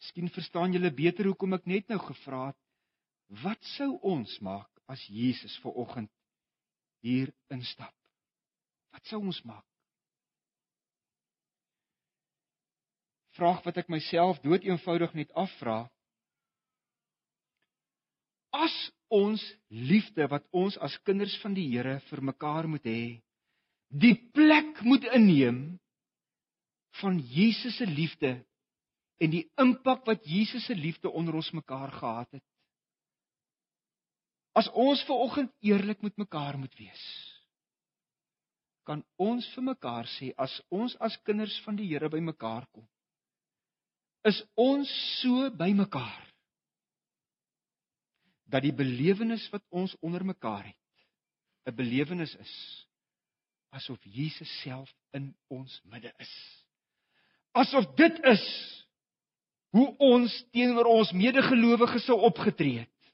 Miskien 0.02 0.30
verstaan 0.34 0.72
julle 0.74 0.90
beter 0.90 1.28
hoekom 1.30 1.54
ek 1.54 1.68
net 1.70 1.92
nou 1.92 2.00
gevra 2.02 2.48
het 2.50 2.58
wat 3.44 3.60
sou 3.76 3.92
ons 4.02 4.32
maak 4.42 4.66
as 4.90 5.04
Jesus 5.06 5.54
ver 5.62 5.76
oggend 5.78 6.10
hier 7.06 7.30
instap? 7.54 7.94
Wat 8.90 9.06
sou 9.06 9.22
ons 9.22 9.38
maak? 9.46 9.62
Vraag 13.38 13.62
wat 13.64 13.78
ek 13.78 13.94
myself 13.94 14.42
dood 14.42 14.66
eenvoudig 14.66 15.14
net 15.22 15.30
afvra. 15.38 15.86
As 18.52 18.74
ons 19.06 19.40
liefde 19.70 20.26
wat 20.34 20.44
ons 20.50 20.76
as 20.82 20.98
kinders 21.06 21.38
van 21.46 21.54
die 21.54 21.70
Here 21.70 22.00
vir 22.10 22.26
mekaar 22.26 22.66
moet 22.68 22.90
hê, 22.90 23.02
die 23.88 24.16
plek 24.34 24.82
moet 24.82 25.06
inneem 25.14 25.62
van 27.00 27.22
Jesus 27.22 27.78
se 27.78 27.86
liefde 27.86 28.40
en 29.22 29.30
die 29.30 29.44
impak 29.62 30.06
wat 30.08 30.24
Jesus 30.26 30.64
se 30.66 30.74
liefde 30.74 31.10
onder 31.10 31.36
ons 31.38 31.52
mekaar 31.54 31.92
gehad 31.94 32.30
het. 32.34 32.44
As 34.58 34.68
ons 34.76 35.02
ver 35.08 35.22
oggend 35.24 35.52
eerlik 35.64 36.02
met 36.02 36.18
mekaar 36.20 36.58
moet 36.60 36.74
wees, 36.76 37.04
kan 38.84 39.04
ons 39.22 39.46
vir 39.54 39.64
mekaar 39.70 40.08
sê 40.18 40.32
as 40.42 40.52
ons 40.74 40.96
as 41.00 41.16
kinders 41.24 41.54
van 41.64 41.78
die 41.78 41.86
Here 41.86 42.10
by 42.10 42.20
mekaar 42.20 42.66
kom, 42.74 42.84
is 44.26 44.42
ons 44.58 44.90
so 45.22 45.48
by 45.58 45.70
mekaar 45.74 46.28
dat 48.52 48.66
die 48.66 48.74
belewenis 48.76 49.46
wat 49.54 49.64
ons 49.70 49.94
onder 50.04 50.24
mekaar 50.26 50.66
het 50.66 50.78
'n 51.66 51.76
belewenis 51.78 52.34
is 52.42 52.54
asof 53.72 53.98
Jesus 54.04 54.50
self 54.62 54.90
in 55.16 55.34
ons 55.48 55.80
midde 55.88 56.12
is. 56.18 56.32
Asof 57.52 57.86
dit 57.96 58.18
is 58.28 58.44
hoe 59.72 59.88
ons 60.04 60.32
teenoor 60.52 60.88
ons 60.90 61.12
medegelowiges 61.16 62.04
sou 62.08 62.18
opgetree 62.28 62.84
het 62.84 63.12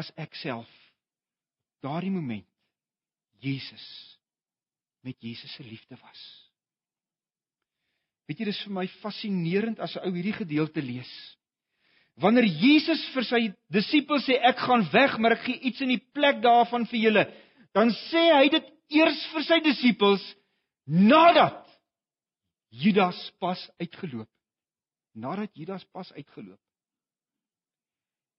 as 0.00 0.08
ek 0.20 0.36
self 0.40 0.70
daardie 1.84 2.12
oomblik 2.12 2.46
Jesus 3.40 3.84
met 5.04 5.16
Jesus 5.24 5.52
se 5.56 5.64
liefde 5.64 5.96
was. 5.96 6.22
Weet 8.28 8.42
jy 8.42 8.50
dis 8.50 8.62
vir 8.66 8.74
my 8.76 8.86
fascinerend 9.00 9.80
as 9.80 9.96
'n 9.96 10.04
ou 10.06 10.12
hierdie 10.14 10.36
gedeelte 10.36 10.82
lees. 10.84 11.12
Wanneer 12.20 12.44
Jesus 12.44 13.00
vir 13.14 13.24
sy 13.24 13.40
disippels 13.72 14.26
sê 14.28 14.36
ek 14.36 14.58
gaan 14.58 14.84
weg, 14.92 15.18
maar 15.18 15.32
ek 15.32 15.46
gee 15.46 15.60
iets 15.60 15.80
in 15.80 15.88
die 15.88 16.04
plek 16.14 16.42
daarvan 16.42 16.84
vir 16.86 17.00
julle, 17.00 17.24
dan 17.72 17.90
sê 18.10 18.28
hy 18.36 18.48
dit 18.48 18.66
eers 18.90 19.24
vir 19.32 19.42
sy 19.42 19.60
disippels 19.64 20.22
nadat 20.86 21.66
Judas 22.70 23.18
pas 23.40 23.70
uitgeloop 23.80 24.28
nadat 25.12 25.54
Judas 25.56 25.84
pas 25.92 26.12
uitgeloop. 26.12 26.60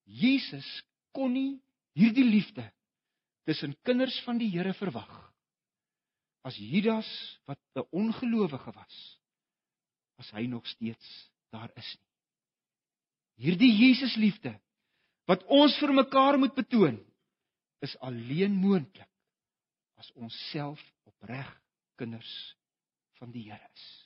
Jesus 0.05 0.67
kon 1.15 1.33
nie 1.33 1.59
hierdie 1.97 2.25
liefde 2.25 2.65
tussen 3.47 3.75
kinders 3.83 4.15
van 4.25 4.39
die 4.39 4.49
Here 4.51 4.73
verwag 4.77 5.11
as 6.47 6.57
Judas 6.57 7.07
wat 7.45 7.59
'n 7.75 7.87
ongelowige 7.91 8.71
was 8.73 9.19
as 10.17 10.31
hy 10.31 10.45
nog 10.45 10.65
steeds 10.67 11.29
daar 11.49 11.71
is 11.75 11.97
nie. 11.99 12.11
Hierdie 13.35 13.73
Jesus 13.73 14.15
liefde 14.15 14.59
wat 15.25 15.43
ons 15.43 15.77
vir 15.79 15.93
mekaar 15.93 16.37
moet 16.37 16.55
betoon 16.55 16.99
is 17.81 17.97
alleen 17.97 18.53
moontlik 18.53 19.09
as 19.97 20.11
ons 20.11 20.35
self 20.51 20.81
opreg 21.03 21.61
kinders 21.95 22.55
van 23.19 23.31
die 23.31 23.51
Here 23.51 23.69
is. 23.73 24.00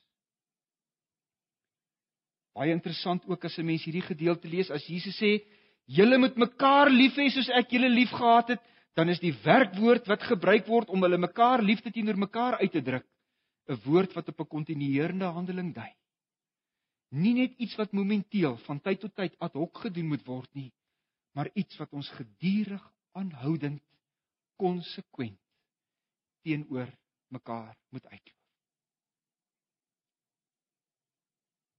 Baie 2.56 2.72
interessant 2.72 3.26
ook 3.28 3.46
as 3.46 3.58
'n 3.60 3.66
mens 3.66 3.84
hierdie 3.84 4.06
gedeelte 4.06 4.48
lees 4.48 4.72
as 4.72 4.86
Jesus 4.88 5.20
sê, 5.20 5.44
"Julle 5.86 6.18
moet 6.18 6.38
mekaar 6.38 6.90
lief 6.90 7.16
hê 7.16 7.30
soos 7.30 7.50
ek 7.50 7.70
julle 7.72 7.90
liefgehad 7.90 8.48
het," 8.48 8.62
dan 8.96 9.10
is 9.10 9.20
die 9.20 9.34
werkwoord 9.44 10.08
wat 10.08 10.24
gebruik 10.24 10.68
word 10.68 10.90
om 10.90 11.02
hulle 11.02 11.18
mekaar 11.18 11.62
liefde 11.62 11.92
teenoor 11.92 12.18
mekaar 12.18 12.58
uit 12.62 12.72
te 12.72 12.82
druk, 12.82 13.06
'n 13.68 13.80
woord 13.84 14.14
wat 14.16 14.30
op 14.30 14.40
'n 14.40 14.48
kontinuerende 14.48 15.26
handeling 15.26 15.74
dui. 15.74 15.92
Nie 17.12 17.34
net 17.34 17.54
iets 17.58 17.76
wat 17.76 17.92
momenteel 17.92 18.58
van 18.58 18.80
tyd 18.80 19.00
tot 19.00 19.16
tyd 19.16 19.36
ad 19.40 19.54
hoc 19.54 19.78
gedoen 19.78 20.08
moet 20.08 20.26
word 20.26 20.50
nie, 20.54 20.72
maar 21.34 21.50
iets 21.54 21.78
wat 21.78 21.94
ons 21.94 22.10
gedurig 22.10 22.92
aanhoudend 23.12 23.82
konsekwent 24.58 25.40
teenoor 26.44 26.88
mekaar 27.28 27.76
moet 27.90 28.06
uitloop. 28.08 28.45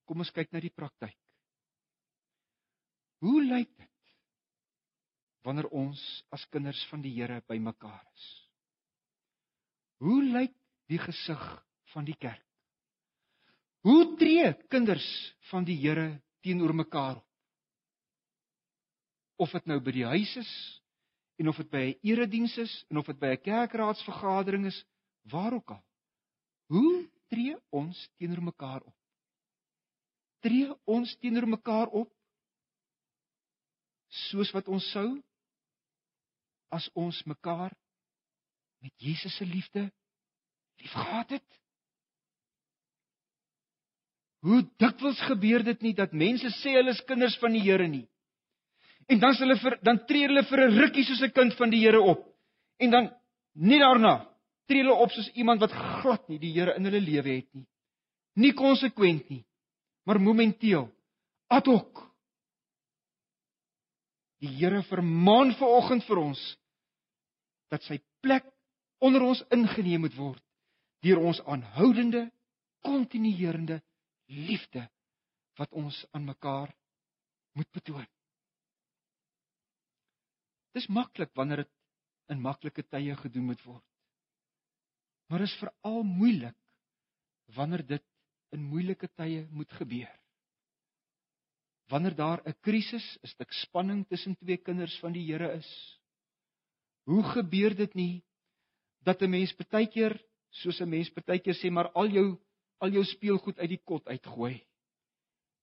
Kom 0.07 0.23
ons 0.23 0.31
kyk 0.31 0.53
na 0.55 0.61
die 0.63 0.71
praktyk. 0.71 1.15
Hoe 3.23 3.41
lyk 3.43 3.69
dit 3.75 3.93
wanneer 5.47 5.67
ons 5.75 6.01
as 6.35 6.43
kinders 6.51 6.79
van 6.91 7.03
die 7.03 7.13
Here 7.15 7.41
bymekaar 7.47 8.03
is? 8.15 8.25
Hoe 10.03 10.21
lyk 10.23 10.53
die 10.91 10.99
gesig 11.01 11.43
van 11.93 12.07
die 12.07 12.15
kerk? 12.19 12.43
Hoe 13.87 14.15
tree 14.19 14.51
kinders 14.71 15.07
van 15.51 15.65
die 15.67 15.77
Here 15.79 16.09
teenoor 16.45 16.75
mekaar 16.75 17.17
op? 17.19 17.25
Of 19.43 19.53
dit 19.53 19.69
nou 19.69 19.79
by 19.83 19.93
die 19.95 20.07
huis 20.07 20.33
is 20.41 20.51
en 21.37 21.51
of 21.51 21.57
dit 21.61 21.69
by 21.69 21.83
'n 21.93 21.99
erediens 22.09 22.57
is 22.57 22.73
en 22.89 22.97
of 22.97 23.05
dit 23.05 23.19
by 23.19 23.33
'n 23.35 23.43
kerkraadsvergadering 23.43 24.65
is, 24.65 24.83
waar 25.31 25.53
ook 25.53 25.69
al. 25.69 25.83
Hoe 26.67 27.09
tree 27.29 27.55
ons 27.69 28.09
teenoor 28.17 28.43
mekaar 28.43 28.81
op? 28.81 28.96
Tree 30.45 30.69
ons 30.85 31.15
teenoor 31.21 31.47
mekaar 31.49 31.87
op 31.87 32.11
soos 34.29 34.51
wat 34.55 34.67
ons 34.71 34.85
sou 34.93 35.07
as 36.73 36.87
ons 36.95 37.19
mekaar 37.25 37.73
met 38.83 38.93
Jesus 39.01 39.35
se 39.37 39.45
liefde 39.45 39.87
liefgehad 40.81 41.37
het? 41.37 41.47
Hoe 44.45 44.61
dikwels 44.79 45.19
gebeur 45.27 45.63
dit 45.65 45.81
nie 45.81 45.95
dat 45.97 46.13
mense 46.13 46.51
sê 46.61 46.75
hulle 46.77 46.93
is 46.93 47.03
kinders 47.09 47.37
van 47.41 47.55
die 47.55 47.63
Here 47.65 47.87
nie. 47.89 48.05
En 49.07 49.19
dan 49.19 49.35
hulle 49.39 49.55
vir 49.59 49.77
dan 49.87 50.03
tree 50.07 50.27
hulle 50.27 50.43
vir 50.45 50.61
'n 50.67 50.77
rukkie 50.77 51.03
soos 51.03 51.23
'n 51.23 51.33
kind 51.33 51.53
van 51.57 51.69
die 51.69 51.81
Here 51.81 52.01
op. 52.01 52.23
En 52.79 52.91
dan 52.91 53.09
nie 53.55 53.79
daarna 53.79 54.29
tree 54.67 54.83
hulle 54.83 54.93
op 54.93 55.11
soos 55.11 55.29
iemand 55.33 55.59
wat 55.59 55.71
glad 55.71 56.29
nie 56.29 56.39
die 56.39 56.53
Here 56.53 56.75
in 56.75 56.85
hulle 56.85 57.01
lewe 57.01 57.35
het 57.35 57.53
nie. 57.53 57.65
Nie 58.35 58.53
konsekwent 58.53 59.29
nie, 59.29 59.43
maar 60.07 60.21
momenteel. 60.23 60.87
Ad 61.51 61.65
hoc. 61.67 61.99
Die 64.39 64.53
Here 64.55 64.83
vermaan 64.87 65.51
vanoggend 65.59 66.05
vir 66.07 66.21
ons 66.21 66.41
dat 67.67 67.83
sy 67.83 67.97
plek 68.23 68.45
onder 69.03 69.25
ons 69.27 69.41
ingeneem 69.51 70.05
moet 70.05 70.15
word 70.15 70.43
deur 71.03 71.19
ons 71.29 71.39
aanhoudende, 71.45 72.23
kontinuerende 72.85 73.81
liefde 74.31 74.85
wat 75.59 75.73
ons 75.75 75.97
aan 76.15 76.25
mekaar 76.25 76.71
moet 77.57 77.69
betoon. 77.75 78.07
Dis 80.73 80.87
maklik 80.87 81.33
wanneer 81.37 81.65
dit 81.65 81.73
in 82.33 82.41
maklike 82.43 82.83
tye 82.87 83.15
gedoen 83.19 83.51
moet 83.51 83.61
word. 83.65 83.85
Maar 85.27 85.43
is 85.45 85.55
veral 85.59 86.03
moeilik 86.07 86.57
wanneer 87.55 87.85
dit 87.87 88.05
in 88.51 88.63
moeilike 88.63 89.09
tye 89.15 89.47
moet 89.51 89.71
gebeur. 89.71 90.13
Wanneer 91.89 92.15
daar 92.15 92.41
'n 92.45 92.55
krisis, 92.61 93.17
'n 93.23 93.27
stuk 93.27 93.51
spanning 93.51 94.07
tussen 94.07 94.35
twee 94.37 94.57
kinders 94.57 94.99
van 94.99 95.11
die 95.11 95.25
Here 95.31 95.51
is. 95.53 95.99
Hoe 97.03 97.23
gebeur 97.23 97.75
dit 97.75 97.93
nie 97.93 98.23
dat 99.03 99.21
'n 99.21 99.29
mens 99.29 99.53
partykeer 99.53 100.19
soos 100.49 100.81
'n 100.81 100.89
mens 100.89 101.09
partykeer 101.09 101.55
sê 101.55 101.71
maar 101.71 101.91
al 101.91 102.07
jou 102.07 102.37
al 102.77 102.91
jou 102.93 103.03
speelgoed 103.03 103.59
uit 103.59 103.69
die 103.69 103.83
kot 103.83 104.07
uitgooi 104.07 104.67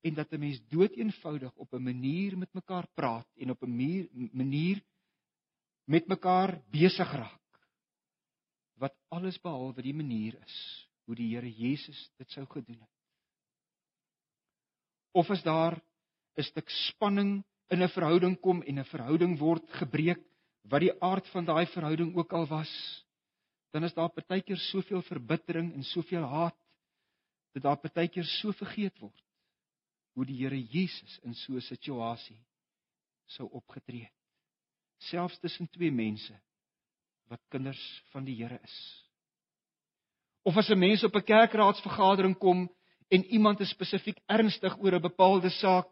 en 0.05 0.15
dat 0.15 0.33
'n 0.33 0.41
mens 0.41 0.61
doeteenvoudig 0.69 1.53
op 1.57 1.73
'n 1.73 1.83
manier 1.83 2.39
met 2.39 2.53
mekaar 2.53 2.87
praat 2.95 3.29
en 3.37 3.51
op 3.51 3.63
'n 3.63 3.75
manier 4.33 4.83
met 5.85 6.07
mekaar 6.07 6.63
besig 6.71 7.13
raak 7.13 7.41
wat 8.75 8.95
alles 9.09 9.41
behalwe 9.41 9.83
die 9.83 9.95
manier 9.95 10.35
is 10.43 10.89
hoe 11.05 11.17
die 11.17 11.31
Here 11.35 11.51
Jesus 11.51 12.11
dit 12.19 12.31
sou 12.31 12.47
gedoen 12.47 12.81
het. 12.81 12.91
Of 15.13 15.29
is 15.31 15.43
daar 15.43 15.81
'n 16.37 16.43
stuk 16.43 16.71
spanning 16.71 17.45
in 17.69 17.83
'n 17.83 17.89
verhouding 17.89 18.41
kom 18.41 18.63
en 18.63 18.79
'n 18.79 18.85
verhouding 18.85 19.39
word 19.39 19.71
gebreek 19.81 20.21
wat 20.63 20.81
die 20.81 21.03
aard 21.03 21.27
van 21.29 21.45
daai 21.45 21.67
verhouding 21.67 22.17
ook 22.17 22.33
al 22.33 22.47
was, 22.47 22.73
dan 23.71 23.85
is 23.85 23.95
daar 23.95 24.09
partykeer 24.09 24.57
soveel 24.57 25.03
verbittering 25.03 25.73
en 25.75 25.83
soveel 25.83 26.25
haat 26.25 26.57
dat 27.53 27.63
daar 27.63 27.77
partykeer 27.77 28.25
so 28.25 28.53
vergeet 28.53 28.99
word 28.99 29.23
hoe 30.15 30.27
die 30.27 30.37
Here 30.43 30.59
Jesus 30.59 31.19
in 31.23 31.35
so 31.35 31.55
'n 31.55 31.61
situasie 31.61 32.39
sou 33.27 33.49
opgetree 33.51 34.05
het. 34.05 34.13
Selfs 34.99 35.39
tussen 35.39 35.69
twee 35.69 35.91
mense 35.91 36.41
wat 37.29 37.41
kinders 37.49 38.03
van 38.13 38.25
die 38.25 38.37
Here 38.37 38.61
is. 38.63 39.04
Of 40.45 40.57
as 40.57 40.69
'n 40.69 40.79
mens 40.79 41.05
op 41.05 41.15
'n 41.17 41.25
kerkraadsvergadering 41.25 42.39
kom 42.39 42.69
en 43.09 43.25
iemand 43.25 43.61
is 43.61 43.71
spesifiek 43.71 44.19
ernstig 44.27 44.77
oor 44.79 44.95
'n 44.95 45.01
bepaalde 45.01 45.51
saak 45.51 45.87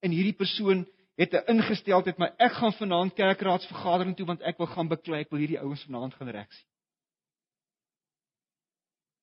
en 0.00 0.10
hierdie 0.10 0.36
persoon 0.36 0.86
het 1.16 1.34
'n 1.34 1.44
ingesteldheid 1.52 2.18
maar 2.18 2.34
ek 2.38 2.52
gaan 2.52 2.72
vanaand 2.72 3.14
kerkraadsvergadering 3.14 4.16
toe 4.16 4.26
want 4.26 4.40
ek 4.40 4.58
wil 4.58 4.66
gaan 4.66 4.88
beklei 4.88 5.20
ek 5.20 5.30
wil 5.30 5.38
hierdie 5.38 5.60
ouens 5.60 5.84
vanaand 5.84 6.14
gaan 6.14 6.28
regsien. 6.28 6.68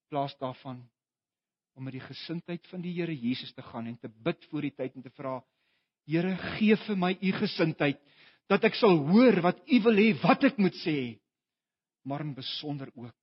Plaas 0.09 0.37
daarvan 0.37 0.89
om 1.75 1.83
met 1.83 1.93
die 1.93 2.07
gesindheid 2.07 2.67
van 2.67 2.81
die 2.81 2.93
Here 2.93 3.15
Jesus 3.15 3.53
te 3.53 3.61
gaan 3.61 3.87
en 3.87 3.97
te 3.99 4.09
bid 4.09 4.45
voor 4.45 4.61
die 4.61 4.75
tyd 4.75 4.95
en 4.95 5.01
te 5.01 5.09
vra 5.09 5.43
Here 6.05 6.35
gee 6.37 6.75
vir 6.75 6.97
my 6.97 7.17
u 7.21 7.31
gesindheid 7.31 7.99
dat 8.47 8.63
ek 8.63 8.75
sal 8.77 8.97
hoor 9.09 9.41
wat 9.41 9.61
u 9.65 9.81
wil 9.81 9.97
hê 9.97 10.13
wat 10.21 10.43
ek 10.43 10.57
moet 10.57 10.75
sê 10.85 11.17
maar 12.05 12.21
in 12.21 12.35
besonder 12.37 12.91
ook 12.93 13.15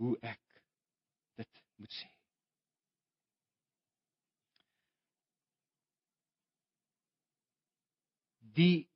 hoe 0.00 0.16
ek 0.22 0.40
dit 1.38 1.62
moet 1.80 1.96
sê. 1.98 2.10
Die 8.54 8.86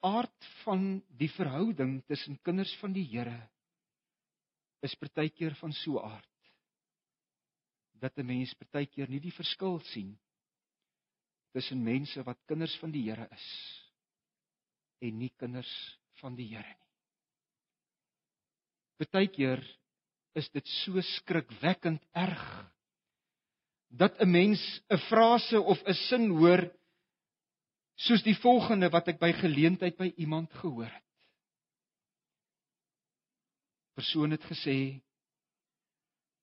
aard 0.00 0.48
van 0.64 1.02
die 1.20 1.30
verhouding 1.36 2.00
tussen 2.08 2.40
kinders 2.42 2.72
van 2.80 2.94
die 2.96 3.04
Here 3.06 3.38
is 4.82 4.96
partykeer 4.96 5.54
van 5.60 5.72
so 5.76 6.00
aard 6.00 6.26
dat 8.00 8.16
'n 8.18 8.26
mens 8.26 8.54
partykeer 8.56 9.08
nie 9.12 9.20
die 9.20 9.36
verskil 9.36 9.78
sien 9.92 10.14
tussen 11.52 11.84
mense 11.84 12.22
wat 12.24 12.40
kinders 12.48 12.76
van 12.80 12.90
die 12.94 13.02
Here 13.08 13.28
is 13.30 13.48
en 15.00 15.18
nie 15.18 15.32
kinders 15.36 15.72
van 16.20 16.36
die 16.36 16.48
Here 16.48 16.74
nie. 16.74 16.88
Partykeer 19.00 19.62
is 20.38 20.48
dit 20.54 20.66
so 20.82 21.00
skrikwekkend 21.16 22.02
erg 22.14 22.44
dat 23.88 24.18
'n 24.20 24.30
mens 24.30 24.60
'n 24.88 24.98
frase 25.10 25.60
of 25.60 25.82
'n 25.82 25.94
sin 25.94 26.30
hoor 26.30 26.62
soos 27.94 28.22
die 28.22 28.36
volgende 28.36 28.88
wat 28.90 29.08
ek 29.08 29.18
by 29.18 29.32
geleentheid 29.32 29.96
by 29.96 30.12
iemand 30.16 30.52
gehoor 30.52 30.88
het. 30.88 31.08
Persoon 33.94 34.30
het 34.30 34.44
gesê 34.44 35.02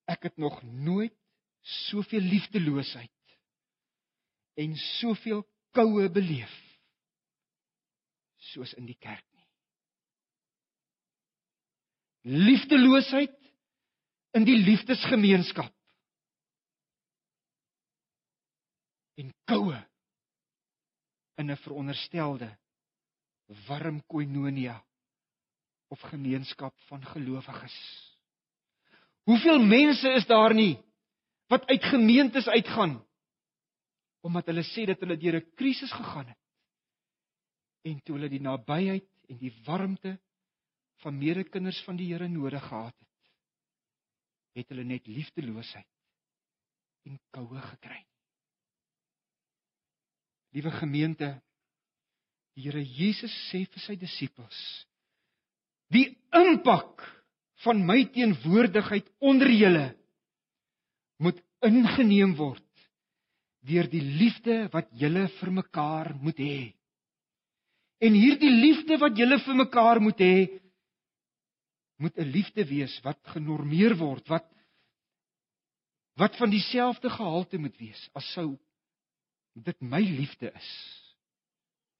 ek 0.06 0.24
het 0.24 0.38
nog 0.38 0.64
nooit 0.64 1.16
soveel 1.62 2.22
liefdeloosheid 2.22 3.12
en 4.56 4.76
soveel 4.76 5.48
koue 5.72 6.10
beleef 6.10 6.54
soos 8.38 8.74
in 8.74 8.86
die 8.86 9.00
kerk 9.00 9.28
liefdeloosheid 12.28 13.36
in 14.38 14.46
die 14.46 14.58
liefdesgemeenskap 14.62 15.74
en 19.18 19.32
koue 19.50 19.80
in 21.42 21.52
'n 21.52 21.62
veronderstelde 21.64 22.50
warm 23.68 24.02
koinonia 24.06 24.78
of 25.88 26.02
gemeenskap 26.12 26.76
van 26.90 27.06
gelowiges. 27.06 27.78
Hoeveel 29.24 29.60
mense 29.64 30.10
is 30.20 30.26
daar 30.26 30.54
nie 30.54 30.78
wat 31.48 31.66
uit 31.66 31.84
gemeentes 31.84 32.48
uitgaan 32.48 32.98
omdat 34.22 34.50
hulle 34.50 34.64
sê 34.64 34.86
dat 34.86 35.00
hulle 35.00 35.18
deur 35.18 35.40
'n 35.40 35.52
krisis 35.56 35.92
gegaan 35.92 36.28
het 36.28 36.44
en 37.88 38.02
toe 38.04 38.16
hulle 38.16 38.30
die 38.30 38.44
nabyheid 38.44 39.10
en 39.30 39.38
die 39.38 39.54
warmte 39.66 40.20
van 41.04 41.18
medekinders 41.18 41.84
van 41.84 41.96
die 41.96 42.14
Here 42.14 42.28
nodig 42.28 42.64
gehad 42.68 42.96
het, 43.00 43.07
het 44.58 44.70
hulle 44.74 44.86
net 44.88 45.08
liefdeloosheid 45.08 45.88
en 47.08 47.20
koue 47.32 47.62
gekry. 47.72 48.02
Liewe 50.56 50.74
gemeente, 50.80 51.30
die 52.58 52.66
Here 52.66 52.82
Jesus 52.82 53.34
sê 53.52 53.64
vir 53.70 53.84
sy 53.84 53.96
disippels: 54.02 54.60
"Die 55.94 56.10
impak 56.34 57.04
van 57.64 57.84
my 57.86 58.04
teenwoordigheid 58.14 59.08
onder 59.22 59.52
julle 59.54 59.88
moet 61.22 61.40
ingeneem 61.66 62.36
word 62.38 62.64
deur 63.68 63.88
die 63.92 64.04
liefde 64.04 64.68
wat 64.74 64.90
julle 64.96 65.26
vir 65.40 65.52
mekaar 65.52 66.14
moet 66.22 66.38
hê. 66.40 66.60
En 68.00 68.14
hierdie 68.14 68.54
liefde 68.54 69.00
wat 69.02 69.18
julle 69.18 69.40
vir 69.44 69.58
mekaar 69.58 70.00
moet 70.04 70.22
hê, 70.22 70.36
moet 71.98 72.18
'n 72.18 72.32
liefde 72.32 72.66
wees 72.66 73.00
wat 73.04 73.20
genormeer 73.34 73.98
word, 73.98 74.28
wat 74.28 74.46
wat 76.18 76.38
van 76.38 76.50
dieselfde 76.50 77.10
gehalte 77.10 77.58
moet 77.58 77.78
wees 77.78 78.10
as 78.18 78.26
sou 78.34 78.58
dit 79.54 79.82
my 79.82 80.02
liefde 80.02 80.50
is 80.52 80.70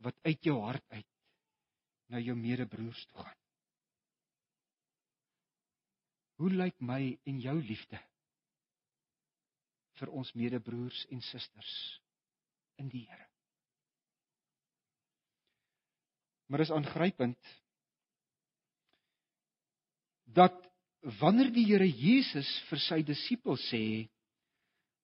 wat 0.06 0.18
uit 0.26 0.44
jou 0.46 0.58
hart 0.62 0.86
uit 0.90 1.10
na 2.14 2.22
jou 2.22 2.36
medebroers 2.38 3.06
toe 3.06 3.24
gaan. 3.24 3.40
Hoe 6.38 6.52
lyk 6.54 6.82
my 6.82 7.02
en 7.26 7.40
jou 7.42 7.56
liefde 7.62 8.00
vir 9.98 10.12
ons 10.14 10.34
medebroers 10.38 11.06
en 11.14 11.22
susters 11.26 11.74
in 12.78 12.90
die 12.94 13.06
Here? 13.10 13.26
Maar 16.48 16.64
is 16.64 16.72
aangrypend 16.72 17.54
dat 20.36 20.56
wanneer 21.22 21.52
die 21.56 21.66
Here 21.66 21.88
Jesus 21.88 22.50
vir 22.70 22.82
sy 22.84 23.02
disippels 23.08 23.64
sê 23.72 24.08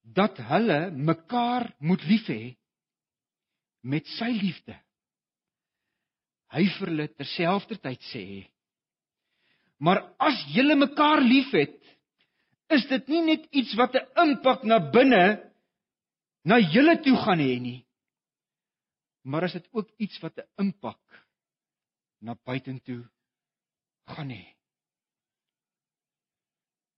dat 0.04 0.38
hulle 0.50 0.92
mekaar 0.92 1.70
moet 1.80 2.04
lief 2.10 2.28
hê 2.28 2.56
met 3.84 4.08
sy 4.18 4.32
liefde 4.36 4.76
hy 6.54 6.66
vir 6.78 6.92
hulle 6.92 7.08
terselfdertyd 7.14 8.04
sê 8.12 8.26
maar 9.84 10.04
as 10.20 10.44
julle 10.56 10.76
mekaar 10.80 11.24
liefhet 11.24 11.80
is 12.76 12.86
dit 12.90 13.10
nie 13.14 13.24
net 13.30 13.48
iets 13.52 13.74
wat 13.80 13.96
'n 13.96 14.06
impak 14.26 14.64
na 14.64 14.80
binne 14.96 15.26
na 16.44 16.60
julle 16.60 16.96
toe 17.04 17.16
gaan 17.24 17.40
hê 17.40 17.60
nie 17.60 17.82
maar 19.24 19.44
is 19.48 19.54
dit 19.54 19.68
ook 19.72 19.90
iets 19.98 20.20
wat 20.24 20.38
'n 20.38 20.50
impak 20.66 21.02
na 22.22 22.36
buitentoe 22.36 23.04
gaan 24.16 24.30
hê 24.30 24.53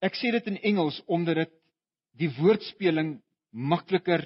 Ek 0.06 0.18
sê 0.20 0.32
dit 0.36 0.52
in 0.52 0.60
Engels 0.72 1.00
omdat 1.10 1.42
dit 1.42 1.54
die 2.22 2.30
woordspeling 2.38 3.18
makliker 3.52 4.24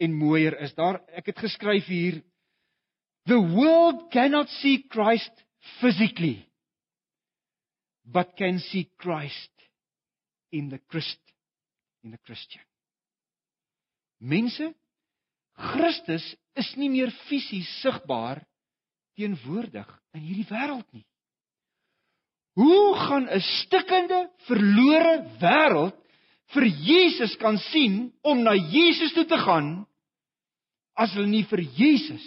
en 0.00 0.16
mooier 0.16 0.56
is. 0.64 0.74
Daar 0.76 1.00
ek 1.16 1.32
het 1.32 1.40
geskryf 1.46 1.88
hier 1.90 2.20
The 3.28 3.36
world 3.36 4.08
cannot 4.12 4.48
see 4.60 4.80
Christ 4.88 5.44
physically 5.80 6.40
but 8.04 8.36
can 8.36 8.58
see 8.58 8.88
Christ 8.98 9.52
in 10.50 10.70
the 10.70 10.80
Christ 10.88 11.20
in 12.02 12.10
the 12.10 12.18
Christian. 12.24 12.64
Mense, 14.20 14.72
Christus 15.56 16.24
is 16.56 16.72
nie 16.80 16.88
meer 16.92 17.12
fisies 17.28 17.68
sigbaar 17.80 18.40
teenwoordig 19.18 19.88
in 20.16 20.24
hierdie 20.24 20.48
wêreld 20.48 20.86
nie. 20.96 21.04
Hoe 22.60 22.96
gaan 22.96 23.26
'n 23.28 23.40
stikkende, 23.40 24.20
verlore 24.48 25.16
wêreld 25.40 25.96
vir 26.52 26.66
Jesus 26.66 27.36
kan 27.36 27.56
sien 27.70 28.12
om 28.20 28.42
na 28.42 28.54
Jesus 28.54 29.12
toe 29.16 29.24
te 29.24 29.38
gaan 29.38 29.86
as 30.92 31.14
hulle 31.16 31.30
nie 31.30 31.46
vir 31.48 31.62
Jesus 31.78 32.26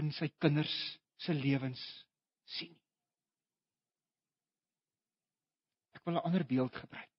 in 0.00 0.10
sy 0.12 0.26
kinders 0.42 0.74
se 1.22 1.34
lewens 1.34 1.82
sien 2.56 2.72
nie? 2.72 2.86
Ek 5.94 6.02
wil 6.04 6.18
'n 6.18 6.26
ander 6.26 6.46
beeld 6.46 6.74
gebruik. 6.74 7.12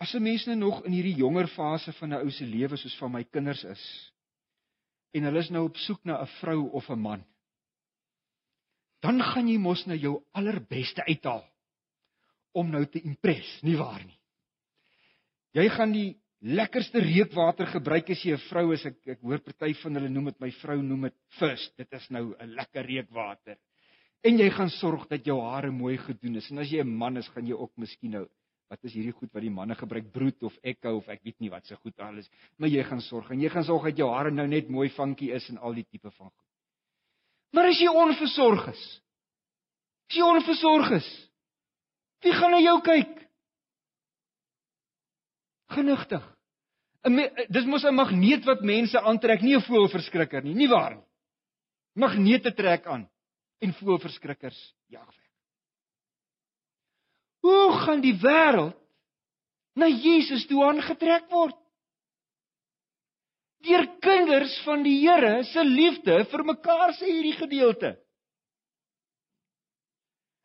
As 0.00 0.14
'n 0.14 0.22
mens 0.22 0.46
nou 0.46 0.56
nog 0.56 0.84
in 0.84 0.92
hierdie 0.92 1.20
jonger 1.20 1.48
fase 1.48 1.92
van 1.92 2.14
'n 2.14 2.24
ou 2.24 2.30
se 2.30 2.44
lewe 2.44 2.76
soos 2.76 2.96
van 2.96 3.12
my 3.12 3.24
kinders 3.24 3.64
is 3.64 3.84
en 5.12 5.24
hulle 5.24 5.38
is 5.38 5.50
nou 5.50 5.66
op 5.68 5.76
soek 5.76 6.04
na 6.04 6.22
'n 6.22 6.32
vrou 6.40 6.70
of 6.72 6.88
'n 6.88 6.98
man 6.98 7.31
dan 9.02 9.22
gaan 9.22 9.48
jy 9.48 9.58
mos 9.58 9.84
nou 9.86 9.98
jou 9.98 10.14
allerbeste 10.38 11.04
uithaal 11.08 11.44
om 12.54 12.70
nou 12.70 12.84
te 12.86 13.00
impres, 13.00 13.48
nie 13.62 13.76
waar 13.76 14.02
nie? 14.04 14.18
Jy 15.56 15.68
gaan 15.74 15.92
die 15.92 16.10
lekkerste 16.42 17.00
reukwater 17.02 17.68
gebruik 17.70 18.10
as 18.10 18.22
jy 18.24 18.34
'n 18.34 18.46
vrou 18.48 18.72
is. 18.72 18.84
Ek 18.86 18.96
ek 19.06 19.20
hoor 19.20 19.38
party 19.38 19.74
van 19.82 19.94
hulle 19.94 20.08
noem 20.08 20.24
dit 20.24 20.40
my 20.40 20.50
vrou 20.62 20.82
noem 20.82 21.02
dit 21.02 21.14
first. 21.38 21.76
Dit 21.76 21.92
is 21.92 22.10
nou 22.10 22.34
'n 22.38 22.54
lekker 22.54 22.86
reukwater. 22.86 23.56
En 24.24 24.38
jy 24.38 24.50
gaan 24.50 24.70
sorg 24.70 25.08
dat 25.08 25.24
jou 25.24 25.40
hare 25.40 25.70
mooi 25.70 25.96
gedoen 25.98 26.36
is. 26.36 26.50
En 26.50 26.58
as 26.58 26.70
jy 26.70 26.80
'n 26.80 26.96
man 26.96 27.16
is, 27.16 27.28
gaan 27.28 27.46
jy 27.46 27.54
ook 27.54 27.72
miskien 27.76 28.10
nou 28.10 28.28
wat 28.70 28.84
is 28.84 28.94
hierdie 28.94 29.12
goed 29.12 29.32
wat 29.34 29.42
die 29.42 29.52
manne 29.52 29.74
gebruik 29.74 30.12
brood 30.12 30.42
of 30.42 30.54
ekko 30.64 30.96
of 30.96 31.08
ek 31.08 31.20
weet 31.26 31.40
nie 31.40 31.50
wat 31.50 31.66
se 31.66 31.76
goed 31.76 31.98
alles, 32.00 32.30
maar 32.56 32.70
jy 32.72 32.82
gaan 32.88 33.00
sorg 33.00 33.30
en 33.30 33.40
jy 33.40 33.50
gaan 33.52 33.64
sorg 33.64 33.84
dat 33.84 33.98
jou 34.00 34.08
hare 34.08 34.30
nou 34.30 34.46
net 34.48 34.70
mooi 34.72 34.88
funky 34.88 35.28
is 35.30 35.50
en 35.50 35.58
al 35.58 35.74
die 35.74 35.84
tipe 35.84 36.10
van 36.10 36.30
goed. 36.30 36.41
Maar 37.52 37.68
as 37.68 37.80
jy 37.80 37.88
onversorg 37.88 38.68
is, 38.72 38.82
as 40.08 40.16
jy 40.16 40.24
onversorg 40.24 40.90
is, 40.98 41.08
wie 42.24 42.32
gaan 42.36 42.54
na 42.54 42.60
jou 42.62 42.78
kyk? 42.84 43.12
Genigtig. 45.72 46.24
Dis 47.50 47.66
mos 47.66 47.84
'n 47.84 47.94
magneet 47.94 48.44
wat 48.44 48.60
mense 48.62 48.98
aantrek, 49.00 49.42
nie 49.42 49.56
'n 49.56 49.66
voelverskrikker 49.68 50.42
nie, 50.42 50.54
nie 50.54 50.68
waar 50.68 50.94
nie. 50.96 51.08
Magnete 51.94 52.54
trek 52.54 52.86
aan 52.86 53.08
en 53.60 53.74
voelverskrikkers 53.74 54.74
jag 54.86 55.06
weg. 55.06 55.30
Hoe 57.40 57.72
gaan 57.84 58.00
die 58.00 58.14
wêreld 58.14 58.78
na 59.74 59.86
Jesus 59.86 60.46
toe 60.46 60.64
aangetrek 60.64 61.28
word? 61.30 61.61
Deur 63.66 63.86
kinders 64.02 64.54
van 64.66 64.82
die 64.84 64.98
Here 65.02 65.42
se 65.52 65.64
liefde 65.64 66.22
vir 66.30 66.44
mekaar 66.46 66.94
sê 66.98 67.08
hierdie 67.10 67.36
gedeelte. 67.38 67.94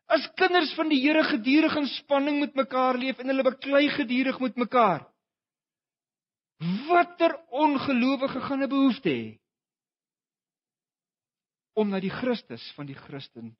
As 0.08 0.24
kinders 0.40 0.70
van 0.78 0.88
die 0.88 1.00
Here 1.02 1.24
gedurig 1.28 1.76
in 1.76 1.88
spanning 1.98 2.40
met 2.40 2.56
mekaar 2.56 2.96
leef 2.96 3.18
en 3.20 3.28
hulle 3.28 3.44
beklei 3.44 3.88
gedurig 3.92 4.38
met 4.40 4.56
mekaar. 4.56 5.04
Watter 6.88 7.36
ongelowige 7.54 8.40
gaan 8.40 8.62
'n 8.62 8.68
behoefte 8.68 9.10
hê 9.10 9.38
om 11.78 11.90
na 11.90 12.00
die 12.00 12.10
Christus 12.10 12.64
van 12.74 12.86
die 12.86 12.98
Christen 12.98 13.56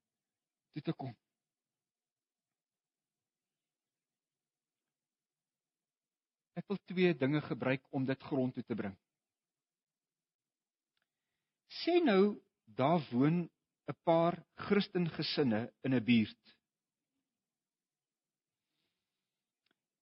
toe 0.73 0.83
te 0.83 0.93
kom? 0.93 1.15
Ek 6.59 6.67
wil 6.67 6.79
twee 6.91 7.15
dinge 7.15 7.41
gebruik 7.41 7.85
om 7.95 8.05
dit 8.05 8.23
grond 8.23 8.55
toe 8.55 8.65
te 8.65 8.75
bring. 8.75 8.97
Sê 11.69 12.01
nou 12.05 12.41
daar 12.65 13.01
woon 13.11 13.51
'n 13.89 13.97
paar 14.05 14.45
Christen 14.55 15.09
gesinne 15.11 15.73
in 15.83 15.95
'n 15.95 16.05
buurt. 16.05 16.57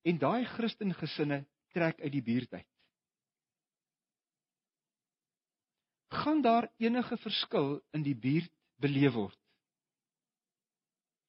En 0.02 0.18
daai 0.18 0.44
Christen 0.44 0.94
gesinne 0.94 1.46
trek 1.74 2.00
uit 2.00 2.12
die 2.12 2.22
buurt 2.22 2.52
uit. 2.52 2.72
Gaan 6.08 6.42
daar 6.42 6.72
enige 6.76 7.16
verskil 7.16 7.82
in 7.90 8.02
die 8.02 8.16
buurt 8.16 8.52
beleef 8.76 9.12
word 9.12 9.40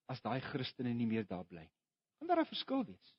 as 0.07 0.21
daai 0.21 0.39
Christene 0.39 0.93
nie 0.93 1.07
meer 1.07 1.25
daar 1.27 1.45
bly? 1.45 1.65
Gaan 2.17 2.27
daar 2.27 2.41
'n 2.41 2.45
verskil 2.53 2.85
wees? 2.85 3.15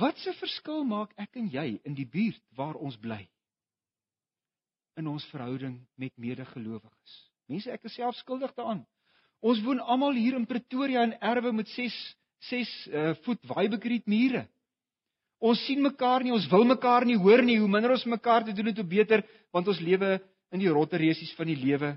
Wat 0.00 0.16
'n 0.16 0.38
verskil 0.40 0.84
maak 0.84 1.12
ek 1.16 1.36
en 1.36 1.48
jy 1.48 1.80
in 1.84 1.94
die 1.94 2.08
buurt 2.08 2.42
waar 2.50 2.74
ons 2.74 2.96
bly? 2.96 3.28
In 5.00 5.08
ons 5.10 5.24
verhouding 5.32 5.78
met 6.00 6.12
medegelowiges. 6.20 7.14
Mense, 7.50 7.70
ek 7.70 7.86
is 7.88 7.96
self 7.98 8.16
skuldig 8.20 8.52
daaraan. 8.56 8.84
Ons 9.44 9.60
woon 9.64 9.82
almal 9.82 10.16
hier 10.16 10.36
in 10.38 10.46
Pretoria 10.48 11.02
in 11.04 11.16
erwe 11.20 11.52
met 11.52 11.68
6 11.74 11.96
6 12.44 12.70
uh, 12.92 13.14
voet 13.24 13.40
waaibekrete 13.48 14.10
mure. 14.10 14.42
Ons 15.44 15.62
sien 15.64 15.80
mekaar 15.80 16.24
nie, 16.24 16.32
ons 16.32 16.46
wil 16.52 16.64
mekaar 16.68 17.06
nie 17.08 17.16
hoor 17.20 17.42
nie. 17.44 17.56
Hoe 17.60 17.68
minder 17.68 17.94
ons 17.94 18.04
mekaar 18.08 18.44
te 18.44 18.52
doen 18.56 18.68
het, 18.68 18.80
hoe 18.80 18.88
beter, 18.88 19.24
want 19.52 19.68
ons 19.68 19.80
lewe 19.80 20.18
in 20.52 20.60
die 20.60 20.72
rotte 20.72 21.00
resies 21.00 21.32
van 21.38 21.48
die 21.50 21.58
lewe 21.58 21.94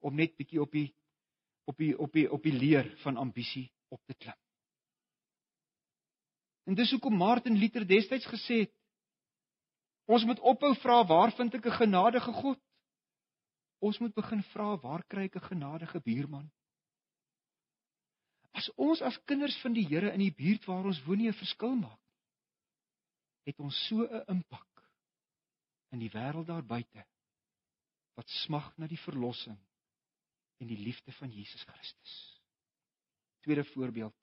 om 0.00 0.16
net 0.16 0.36
bietjie 0.38 0.60
op 0.62 0.72
die 0.74 0.88
op 1.70 1.78
die 1.78 1.92
op 1.98 2.12
die 2.16 2.26
op 2.30 2.42
die 2.42 2.54
leer 2.56 2.88
van 3.04 3.18
ambisie 3.20 3.68
op 3.94 4.00
te 4.06 4.16
klim. 4.16 4.36
En 6.66 6.76
dis 6.78 6.90
hoekom 6.94 7.16
Martin 7.16 7.56
Luther 7.58 7.86
destyds 7.86 8.28
gesê 8.30 8.64
het 8.64 8.74
Ons 10.10 10.26
moet 10.26 10.40
ophou 10.52 10.72
vra 10.82 11.02
waar 11.06 11.32
vind 11.38 11.54
ek 11.54 11.66
'n 11.66 11.80
genadige 11.82 12.32
God? 12.32 12.58
Ons 13.78 13.98
moet 13.98 14.14
begin 14.14 14.42
vra 14.52 14.76
waar 14.82 15.04
kry 15.06 15.24
ek 15.28 15.36
'n 15.36 15.50
genadige 15.52 16.00
buurman? 16.00 16.50
As 18.52 18.70
ons 18.76 19.00
as 19.02 19.22
kinders 19.24 19.56
van 19.62 19.72
die 19.72 19.86
Here 19.86 20.12
in 20.12 20.18
die 20.18 20.34
buurt 20.34 20.66
waar 20.66 20.84
ons 20.84 21.02
woon 21.04 21.18
nie 21.18 21.28
'n 21.28 21.42
verskil 21.42 21.76
maak 21.76 22.00
nie, 22.00 22.10
het 23.52 23.58
ons 23.58 23.86
so 23.86 24.02
'n 24.02 24.24
impak 24.28 24.82
in 25.92 25.98
die 25.98 26.10
wêreld 26.10 26.46
daar 26.46 26.66
buite 26.66 27.06
wat 28.14 28.28
smag 28.44 28.76
na 28.76 28.86
die 28.86 29.00
verlossing 29.06 29.58
en 30.60 30.66
die 30.66 30.78
liefde 30.78 31.12
van 31.12 31.30
Jesus 31.30 31.62
Christus. 31.64 32.40
Tweede 33.40 33.64
voorbeeld. 33.64 34.14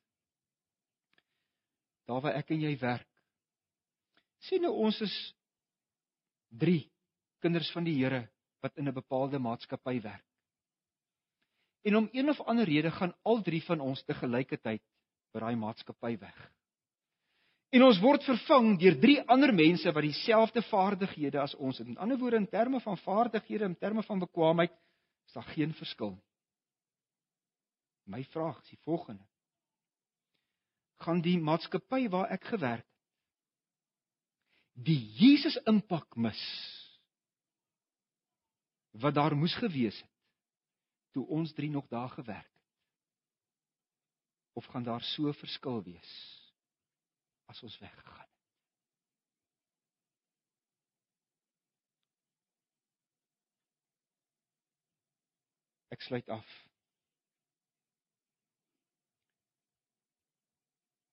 Daar 2.06 2.22
waar 2.22 2.38
ek 2.38 2.50
en 2.50 2.62
jy 2.62 2.78
werk. 2.78 3.10
Sien 4.38 4.62
nou 4.62 4.74
ons 4.74 5.02
is 5.02 5.16
3 6.50 6.92
kinders 7.44 7.72
van 7.72 7.84
die 7.84 7.96
Here 7.98 8.28
wat 8.62 8.78
in 8.78 8.88
'n 8.88 8.94
bepaalde 8.94 9.40
maatskappy 9.40 10.02
werk. 10.02 10.26
En 11.82 11.96
om 11.96 12.10
een 12.12 12.30
of 12.30 12.42
ander 12.42 12.66
rede 12.66 12.92
gaan 12.92 13.16
al 13.22 13.42
drie 13.42 13.64
van 13.64 13.80
ons 13.80 14.04
te 14.04 14.14
gelykertyd 14.14 14.82
by 15.32 15.40
daai 15.40 15.56
maatskappy 15.56 16.18
weg. 16.18 16.52
En 17.70 17.84
ons 17.84 18.00
word 18.00 18.24
vervang 18.24 18.80
deur 18.80 19.00
drie 19.00 19.22
ander 19.28 19.54
mense 19.54 19.92
wat 19.92 20.04
dieselfde 20.04 20.62
vaardighede 20.62 21.40
as 21.40 21.56
ons 21.56 21.78
het. 21.78 21.88
In 21.88 21.98
ander 21.98 22.18
woorde 22.18 22.36
in 22.36 22.48
terme 22.48 22.80
van 22.80 22.98
vaardighede, 22.98 23.66
in 23.66 23.78
terme 23.78 24.04
van 24.04 24.20
bekwaamheid, 24.20 24.72
is 25.28 25.34
daar 25.34 25.44
geen 25.44 25.74
verskil 25.74 26.12
nie. 26.12 26.24
My 28.08 28.24
vraag 28.24 28.62
is 28.62 28.70
die 28.70 28.80
volgende: 28.88 29.24
Gaan 31.04 31.22
die 31.22 31.38
maatskappy 31.40 32.08
waar 32.10 32.32
ek 32.32 32.44
gewerk 32.44 32.86
het 32.88 32.97
die 34.78 35.00
Jesus 35.18 35.58
impak 35.66 36.16
mis 36.16 36.42
wat 39.02 39.16
daar 39.18 39.36
moes 39.36 39.56
gewees 39.58 39.98
het 40.02 40.14
toe 41.18 41.26
ons 41.34 41.54
drie 41.58 41.70
nog 41.70 41.88
daar 41.90 42.10
gewerk 42.14 42.46
het? 42.46 42.64
Of 44.54 44.66
gaan 44.66 44.84
daar 44.84 45.02
so 45.02 45.34
verskil 45.34 45.84
wees 45.84 46.14
as 47.46 47.64
ons 47.64 47.78
weggegaan 47.80 48.22
het? 48.22 48.34
Ek 55.98 56.02
sluit 56.06 56.30
af. 56.30 56.50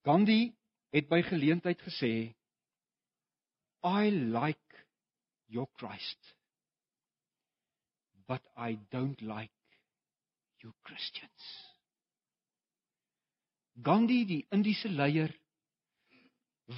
Gandhi 0.05 0.53
het 0.93 1.07
by 1.09 1.23
geleentheid 1.25 1.81
gesê 1.81 2.35
I 3.85 4.09
like 4.09 4.57
your 5.47 5.67
Christ 5.77 6.33
but 8.27 8.41
I 8.57 8.77
don't 8.91 9.21
like 9.21 9.51
you 10.63 10.73
Christians. 10.83 11.43
Gandhi 13.83 14.23
die 14.25 14.45
Indiese 14.55 14.89
leier 14.89 15.33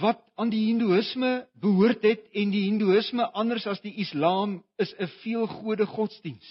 wat 0.01 0.19
aan 0.35 0.49
die 0.51 0.65
Hindoeïsme 0.65 1.47
behoort 1.63 2.03
het 2.03 2.25
en 2.35 2.51
die 2.51 2.65
Hindoeïsme 2.65 3.29
anders 3.39 3.67
as 3.71 3.79
die 3.85 3.93
Islam 4.03 4.57
is 4.75 4.91
'n 4.99 5.07
veelgode 5.21 5.85
godsdiens. 5.85 6.49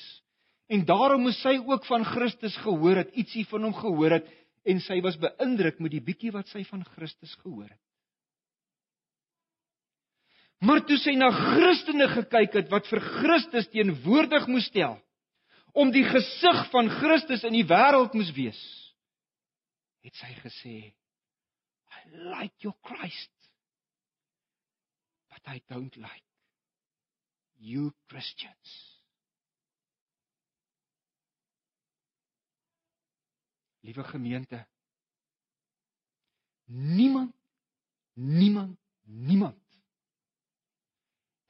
En 0.69 0.85
daarom 0.85 1.23
moes 1.23 1.41
sy 1.43 1.59
ook 1.59 1.85
van 1.85 2.05
Christus 2.05 2.57
gehoor 2.57 2.97
het, 2.97 3.13
ietsie 3.13 3.45
van 3.47 3.63
hom 3.63 3.75
gehoor 3.75 4.11
het 4.11 4.31
en 4.65 4.81
sy 4.81 5.01
was 5.01 5.19
beïndruk 5.19 5.79
met 5.79 5.91
die 5.91 6.01
bietjie 6.01 6.33
wat 6.33 6.49
sy 6.49 6.65
van 6.65 6.85
Christus 6.85 7.35
gehoor 7.43 7.69
het. 7.69 7.86
Maar 10.65 10.81
toe 10.89 10.97
sy 11.01 11.13
na 11.19 11.29
Christene 11.35 12.09
gekyk 12.15 12.55
het 12.57 12.71
wat 12.73 12.87
vir 12.89 13.03
Christus 13.05 13.69
teenwoordig 13.73 14.47
moes 14.49 14.69
stel 14.71 14.97
om 15.77 15.91
die 15.93 16.07
gesig 16.09 16.63
van 16.73 16.89
Christus 16.89 17.45
in 17.45 17.53
die 17.59 17.67
wêreld 17.69 18.15
moes 18.17 18.31
wees, 18.33 18.61
het 20.07 20.17
sy 20.17 20.31
gesê 20.41 20.77
I 21.97 22.01
like 22.33 22.65
your 22.65 22.77
Christ 22.87 23.33
but 25.29 25.53
I 25.53 25.61
don't 25.69 25.97
like 26.01 26.25
you 27.61 27.93
Christians. 28.09 28.73
Liewe 33.85 34.05
gemeente, 34.05 34.65
niemand 36.67 37.35
niemand 38.15 38.79
niemand 39.05 39.66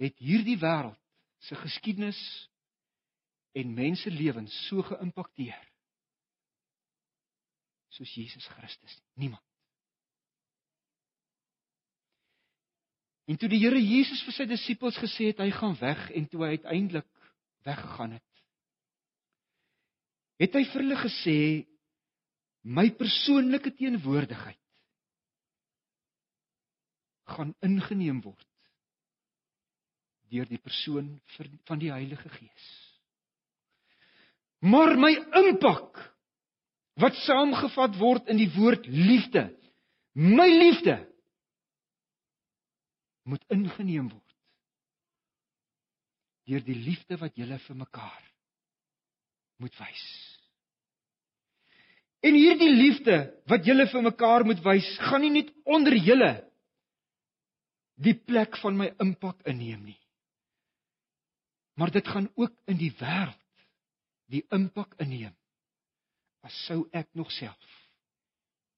het 0.03 0.19
hierdie 0.21 0.59
wêreld 0.61 1.01
se 1.47 1.57
geskiedenis 1.61 2.21
en 3.57 3.75
menselewens 3.75 4.55
so 4.69 4.85
geïmpakteer 4.85 5.65
soos 7.97 8.13
Jesus 8.13 8.45
Christus. 8.53 8.99
Niemand. 9.17 9.43
En 13.27 13.39
toe 13.41 13.49
die 13.49 13.59
Here 13.59 13.81
Jesus 13.81 14.21
vir 14.27 14.37
sy 14.37 14.47
disippels 14.51 14.99
gesê 15.01 15.31
het 15.33 15.41
hy 15.43 15.49
gaan 15.55 15.75
weg 15.81 16.03
en 16.15 16.29
toe 16.31 16.45
hy 16.45 16.51
uiteindelik 16.59 17.09
weggegaan 17.67 18.13
het, 18.19 18.43
het 20.45 20.55
hy 20.55 20.63
vir 20.69 20.85
hulle 20.85 20.99
gesê 21.01 21.39
my 22.77 22.85
persoonlike 22.99 23.73
teenwoordigheid 23.79 24.61
gaan 27.35 27.55
ingeneem 27.67 28.21
word 28.23 28.47
deur 30.33 30.49
die 30.49 30.61
persoon 30.63 31.15
van 31.69 31.81
die 31.81 31.93
Heilige 31.93 32.29
Gees. 32.29 32.67
Maar 34.65 34.97
my 34.99 35.13
impak 35.43 36.01
wat 37.01 37.19
saamgevat 37.27 37.99
word 38.01 38.31
in 38.33 38.41
die 38.41 38.51
woord 38.57 38.87
liefde, 38.89 39.51
my 40.17 40.49
liefde 40.49 40.97
moet 43.29 43.45
ingeneem 43.53 44.09
word 44.09 44.23
deur 46.47 46.63
die 46.63 46.79
liefde 46.79 47.19
wat 47.19 47.35
julle 47.35 47.59
vir 47.59 47.79
mekaar 47.81 48.23
moet 49.59 49.75
wys. 49.81 50.05
En 52.23 52.37
hierdie 52.39 52.71
liefde 52.71 53.17
wat 53.51 53.67
julle 53.67 53.87
vir 53.91 54.05
mekaar 54.07 54.45
moet 54.47 54.63
wys, 54.65 54.87
gaan 55.09 55.25
nie 55.25 55.33
net 55.41 55.51
onder 55.67 55.97
julle 55.99 56.33
die 57.99 58.15
plek 58.15 58.55
van 58.63 58.79
my 58.79 58.93
impak 59.03 59.43
inneem 59.49 59.89
nie. 59.91 59.99
Maar 61.77 61.91
dit 61.91 62.09
gaan 62.09 62.31
ook 62.35 62.55
in 62.65 62.79
die 62.81 62.93
wêreld 62.97 63.43
die 64.33 64.43
impak 64.49 64.95
inneem. 65.03 65.35
As 66.41 66.57
sou 66.65 66.87
ek 66.97 67.11
nog 67.13 67.29
self 67.37 67.75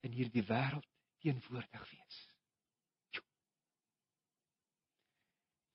in 0.03 0.17
hierdie 0.17 0.43
wêreld 0.49 0.87
teenwoordig 1.23 1.85
wees. 1.93 2.19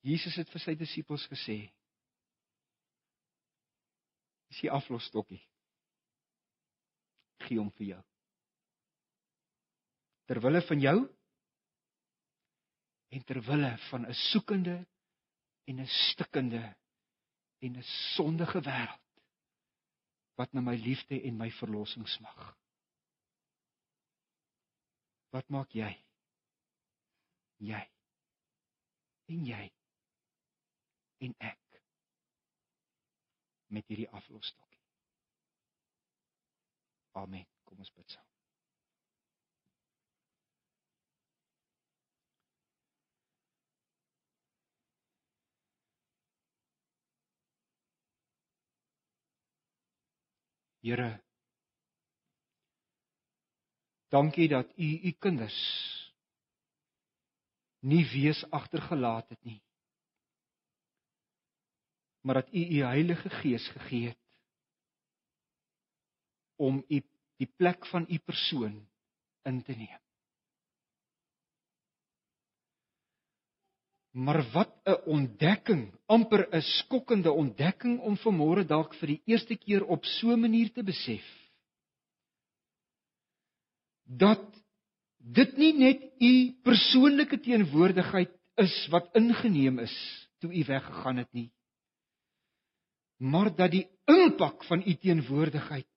Jesus 0.03 0.35
het 0.35 0.51
vir 0.51 0.65
sy 0.65 0.75
disippels 0.75 1.23
gesê: 1.31 1.57
"Dis 4.51 4.65
die 4.65 4.71
aflosstokkie. 4.71 5.39
Gee 7.47 7.59
hom 7.59 7.71
vir 7.79 7.87
jou. 7.93 8.03
Terwille 10.27 10.61
van 10.67 10.79
jou 10.79 10.97
en 13.15 13.23
terwille 13.23 13.77
van 13.89 14.05
'n 14.07 14.13
soekende 14.27 14.77
en 15.67 15.79
'n 15.79 15.87
stikkende 15.87 16.63
en 17.63 17.77
'n 17.79 17.87
sondige 18.15 18.61
wêreld 18.61 19.01
wat 20.35 20.51
na 20.51 20.61
my 20.61 20.75
liefde 20.75 21.21
en 21.21 21.37
my 21.37 21.51
verlossing 21.51 22.07
smag. 22.09 22.57
Wat 25.29 25.49
maak 25.49 25.71
jy? 25.71 25.91
Jy 27.57 27.83
en 29.25 29.45
jy 29.45 29.71
en 31.23 31.35
ek 31.37 31.79
met 33.73 33.87
hierdie 33.87 34.09
aflosstokkie. 34.09 34.81
Amen. 37.23 37.47
Kom 37.63 37.79
ons 37.79 37.93
bid 37.95 38.09
saam. 38.09 38.32
Here 50.83 51.23
Dankie 54.11 54.49
dat 54.51 54.73
U 54.77 54.89
U 55.09 55.11
kinders 55.11 55.59
nie 57.87 58.03
wees 58.11 58.43
agtergelaat 58.51 59.29
het 59.29 59.43
nie 59.43 59.61
maar 62.23 62.41
dat 62.43 62.53
U 62.53 62.59
U 62.59 62.83
Heilige 62.83 63.29
Gees 63.29 63.67
gegee 63.67 64.07
het 64.07 64.19
om 66.55 66.83
U 66.87 67.01
die 67.41 67.49
plek 67.55 67.85
van 67.87 68.05
U 68.09 68.19
persoon 68.19 68.75
in 69.43 69.63
te 69.63 69.75
neem. 69.75 69.99
Maar 74.13 74.43
wat 74.53 74.73
'n 74.85 75.01
ontdekking, 75.05 75.93
amper 76.05 76.47
'n 76.49 76.61
skokkende 76.61 77.31
ontdekking 77.31 77.99
om 77.99 78.17
vanmôre 78.17 78.65
dalk 78.65 78.93
vir 78.95 79.07
die 79.07 79.21
eerste 79.25 79.55
keer 79.55 79.85
op 79.85 80.05
so 80.05 80.31
'n 80.31 80.39
manier 80.39 80.71
te 80.71 80.83
besef. 80.83 81.25
Dat 84.03 84.45
dit 85.17 85.57
nie 85.57 85.73
net 85.73 86.01
u 86.19 86.53
persoonlike 86.63 87.39
teenwoordigheid 87.39 88.31
is 88.55 88.87
wat 88.91 89.09
ingeneem 89.15 89.79
is 89.79 89.95
toe 90.39 90.53
u 90.53 90.63
weggegaan 90.67 91.17
het 91.17 91.33
nie 91.33 91.51
maar 93.23 93.55
dat 93.55 93.71
die 93.71 93.87
impak 94.05 94.63
van 94.63 94.83
u 94.85 94.95
teenwoordigheid 94.95 95.87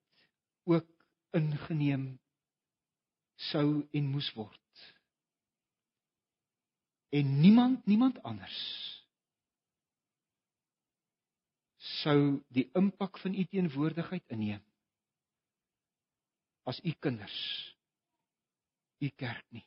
ook 0.63 0.87
ingeneem 1.31 2.19
sou 3.51 3.87
en 3.91 4.05
moes 4.07 4.29
word. 4.33 4.61
En 7.09 7.39
niemand, 7.39 7.85
niemand 7.85 8.19
anders 8.23 8.57
sou 12.03 12.43
die 12.53 12.67
impak 12.75 13.17
van 13.23 13.33
u 13.33 13.45
teenwoordigheid 13.47 14.23
inneem 14.35 14.63
as 16.67 16.79
u 16.83 16.91
kinders 16.99 17.37
u 18.99 19.09
kerk 19.15 19.45
nie. 19.53 19.65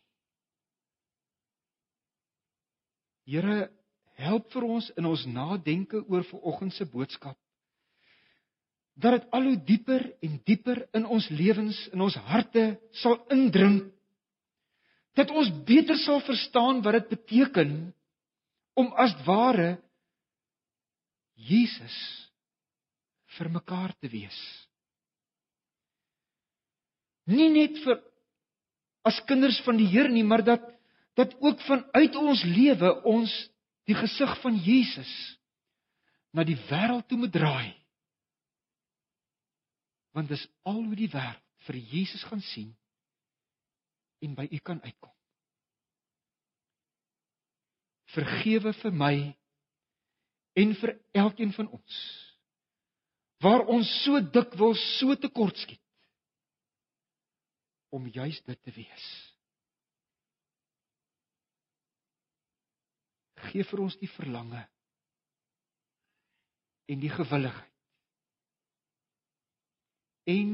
Here, 3.31 3.71
help 4.19 4.51
vir 4.53 4.67
ons 4.67 4.89
in 4.99 5.07
ons 5.09 5.23
nadenke 5.31 6.03
oor 6.11 6.27
vanoggend 6.29 6.75
se 6.75 6.87
boodskap. 6.91 7.39
Dat 9.01 9.17
dit 9.17 9.29
al 9.37 9.47
hoe 9.49 9.61
dieper 9.69 10.05
en 10.27 10.41
dieper 10.45 10.83
in 10.99 11.07
ons 11.07 11.29
lewens, 11.33 11.79
in 11.95 12.03
ons 12.05 12.19
harte 12.29 12.65
sal 13.03 13.21
indring. 13.33 13.85
Dat 15.19 15.31
ons 15.35 15.51
beter 15.67 15.99
sal 15.99 16.21
verstaan 16.25 16.83
wat 16.83 17.01
dit 17.01 17.09
beteken 17.17 17.73
om 18.79 18.93
as 18.95 19.15
ware 19.27 19.79
Jesus 21.35 21.97
vir 23.39 23.51
mekaar 23.51 23.95
te 23.99 24.11
wees. 24.13 24.39
Nie 27.31 27.49
net 27.53 27.79
vir 27.85 28.01
as 29.07 29.21
kinders 29.29 29.61
van 29.65 29.79
die 29.81 29.89
Here 29.89 30.11
nie, 30.13 30.27
maar 30.27 30.45
dat 30.45 30.67
dat 31.19 31.35
ook 31.43 31.61
vanuit 31.67 32.15
ons 32.17 32.43
lewe 32.47 32.91
ons 33.05 33.33
die 33.91 33.97
gesig 33.99 34.31
van 34.41 34.57
Jesus 34.63 35.11
na 36.33 36.45
die 36.47 36.57
wêreld 36.69 37.09
toe 37.11 37.19
moet 37.19 37.33
draai. 37.35 37.75
Want 40.15 40.31
dis 40.31 40.45
al 40.63 40.79
hoe 40.79 40.97
die 40.97 41.11
wêreld 41.11 41.43
vir 41.67 41.81
Jesus 41.93 42.23
gaan 42.31 42.41
sien 42.53 42.71
en 44.21 44.35
by 44.37 44.47
u 44.51 44.59
kan 44.59 44.81
uitkom. 44.83 45.13
Vergewe 48.15 48.73
vir 48.83 48.93
my 48.93 49.15
en 50.61 50.75
vir 50.81 50.97
elkeen 51.17 51.53
van 51.57 51.71
ons 51.71 52.01
waar 53.41 53.65
ons 53.73 53.89
so 54.05 54.21
dikwels 54.35 54.81
so 54.99 55.15
tekortskiet 55.17 55.81
om 57.97 58.05
juis 58.13 58.37
dit 58.47 58.61
te 58.63 58.73
wees. 58.77 59.07
Geef 63.51 63.71
vir 63.73 63.83
ons 63.87 63.97
die 64.03 64.11
verlange 64.13 64.61
en 66.91 67.01
die 67.01 67.13
gewilligheid 67.15 67.69
en 70.31 70.51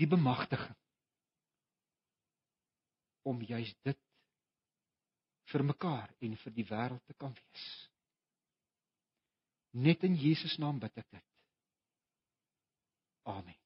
die 0.00 0.08
bemagtiging 0.08 0.81
om 3.28 3.42
juis 3.42 3.72
dit 3.86 3.98
vir 5.52 5.64
mekaar 5.68 6.12
en 6.20 6.36
vir 6.44 6.54
die 6.56 6.66
wêreld 6.68 7.02
te 7.06 7.16
kan 7.18 7.34
wees. 7.38 7.66
Net 9.72 10.04
in 10.04 10.16
Jesus 10.20 10.58
naam 10.60 10.78
bid 10.80 10.96
ek 11.00 11.08
dit. 11.10 11.26
Amen. 13.32 13.56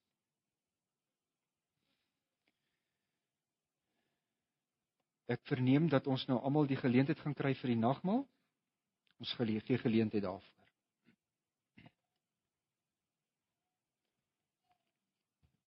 Ek 5.26 5.42
verneem 5.50 5.88
dat 5.90 6.06
ons 6.06 6.22
nou 6.30 6.38
almal 6.38 6.68
die 6.70 6.78
geleentheid 6.78 7.18
gaan 7.18 7.34
kry 7.34 7.54
vir 7.58 7.72
die 7.72 7.80
nagmaal. 7.80 8.22
Ons 9.18 9.32
gee 9.66 9.78
geleentheid 9.82 10.22
daarvoor. 10.22 10.55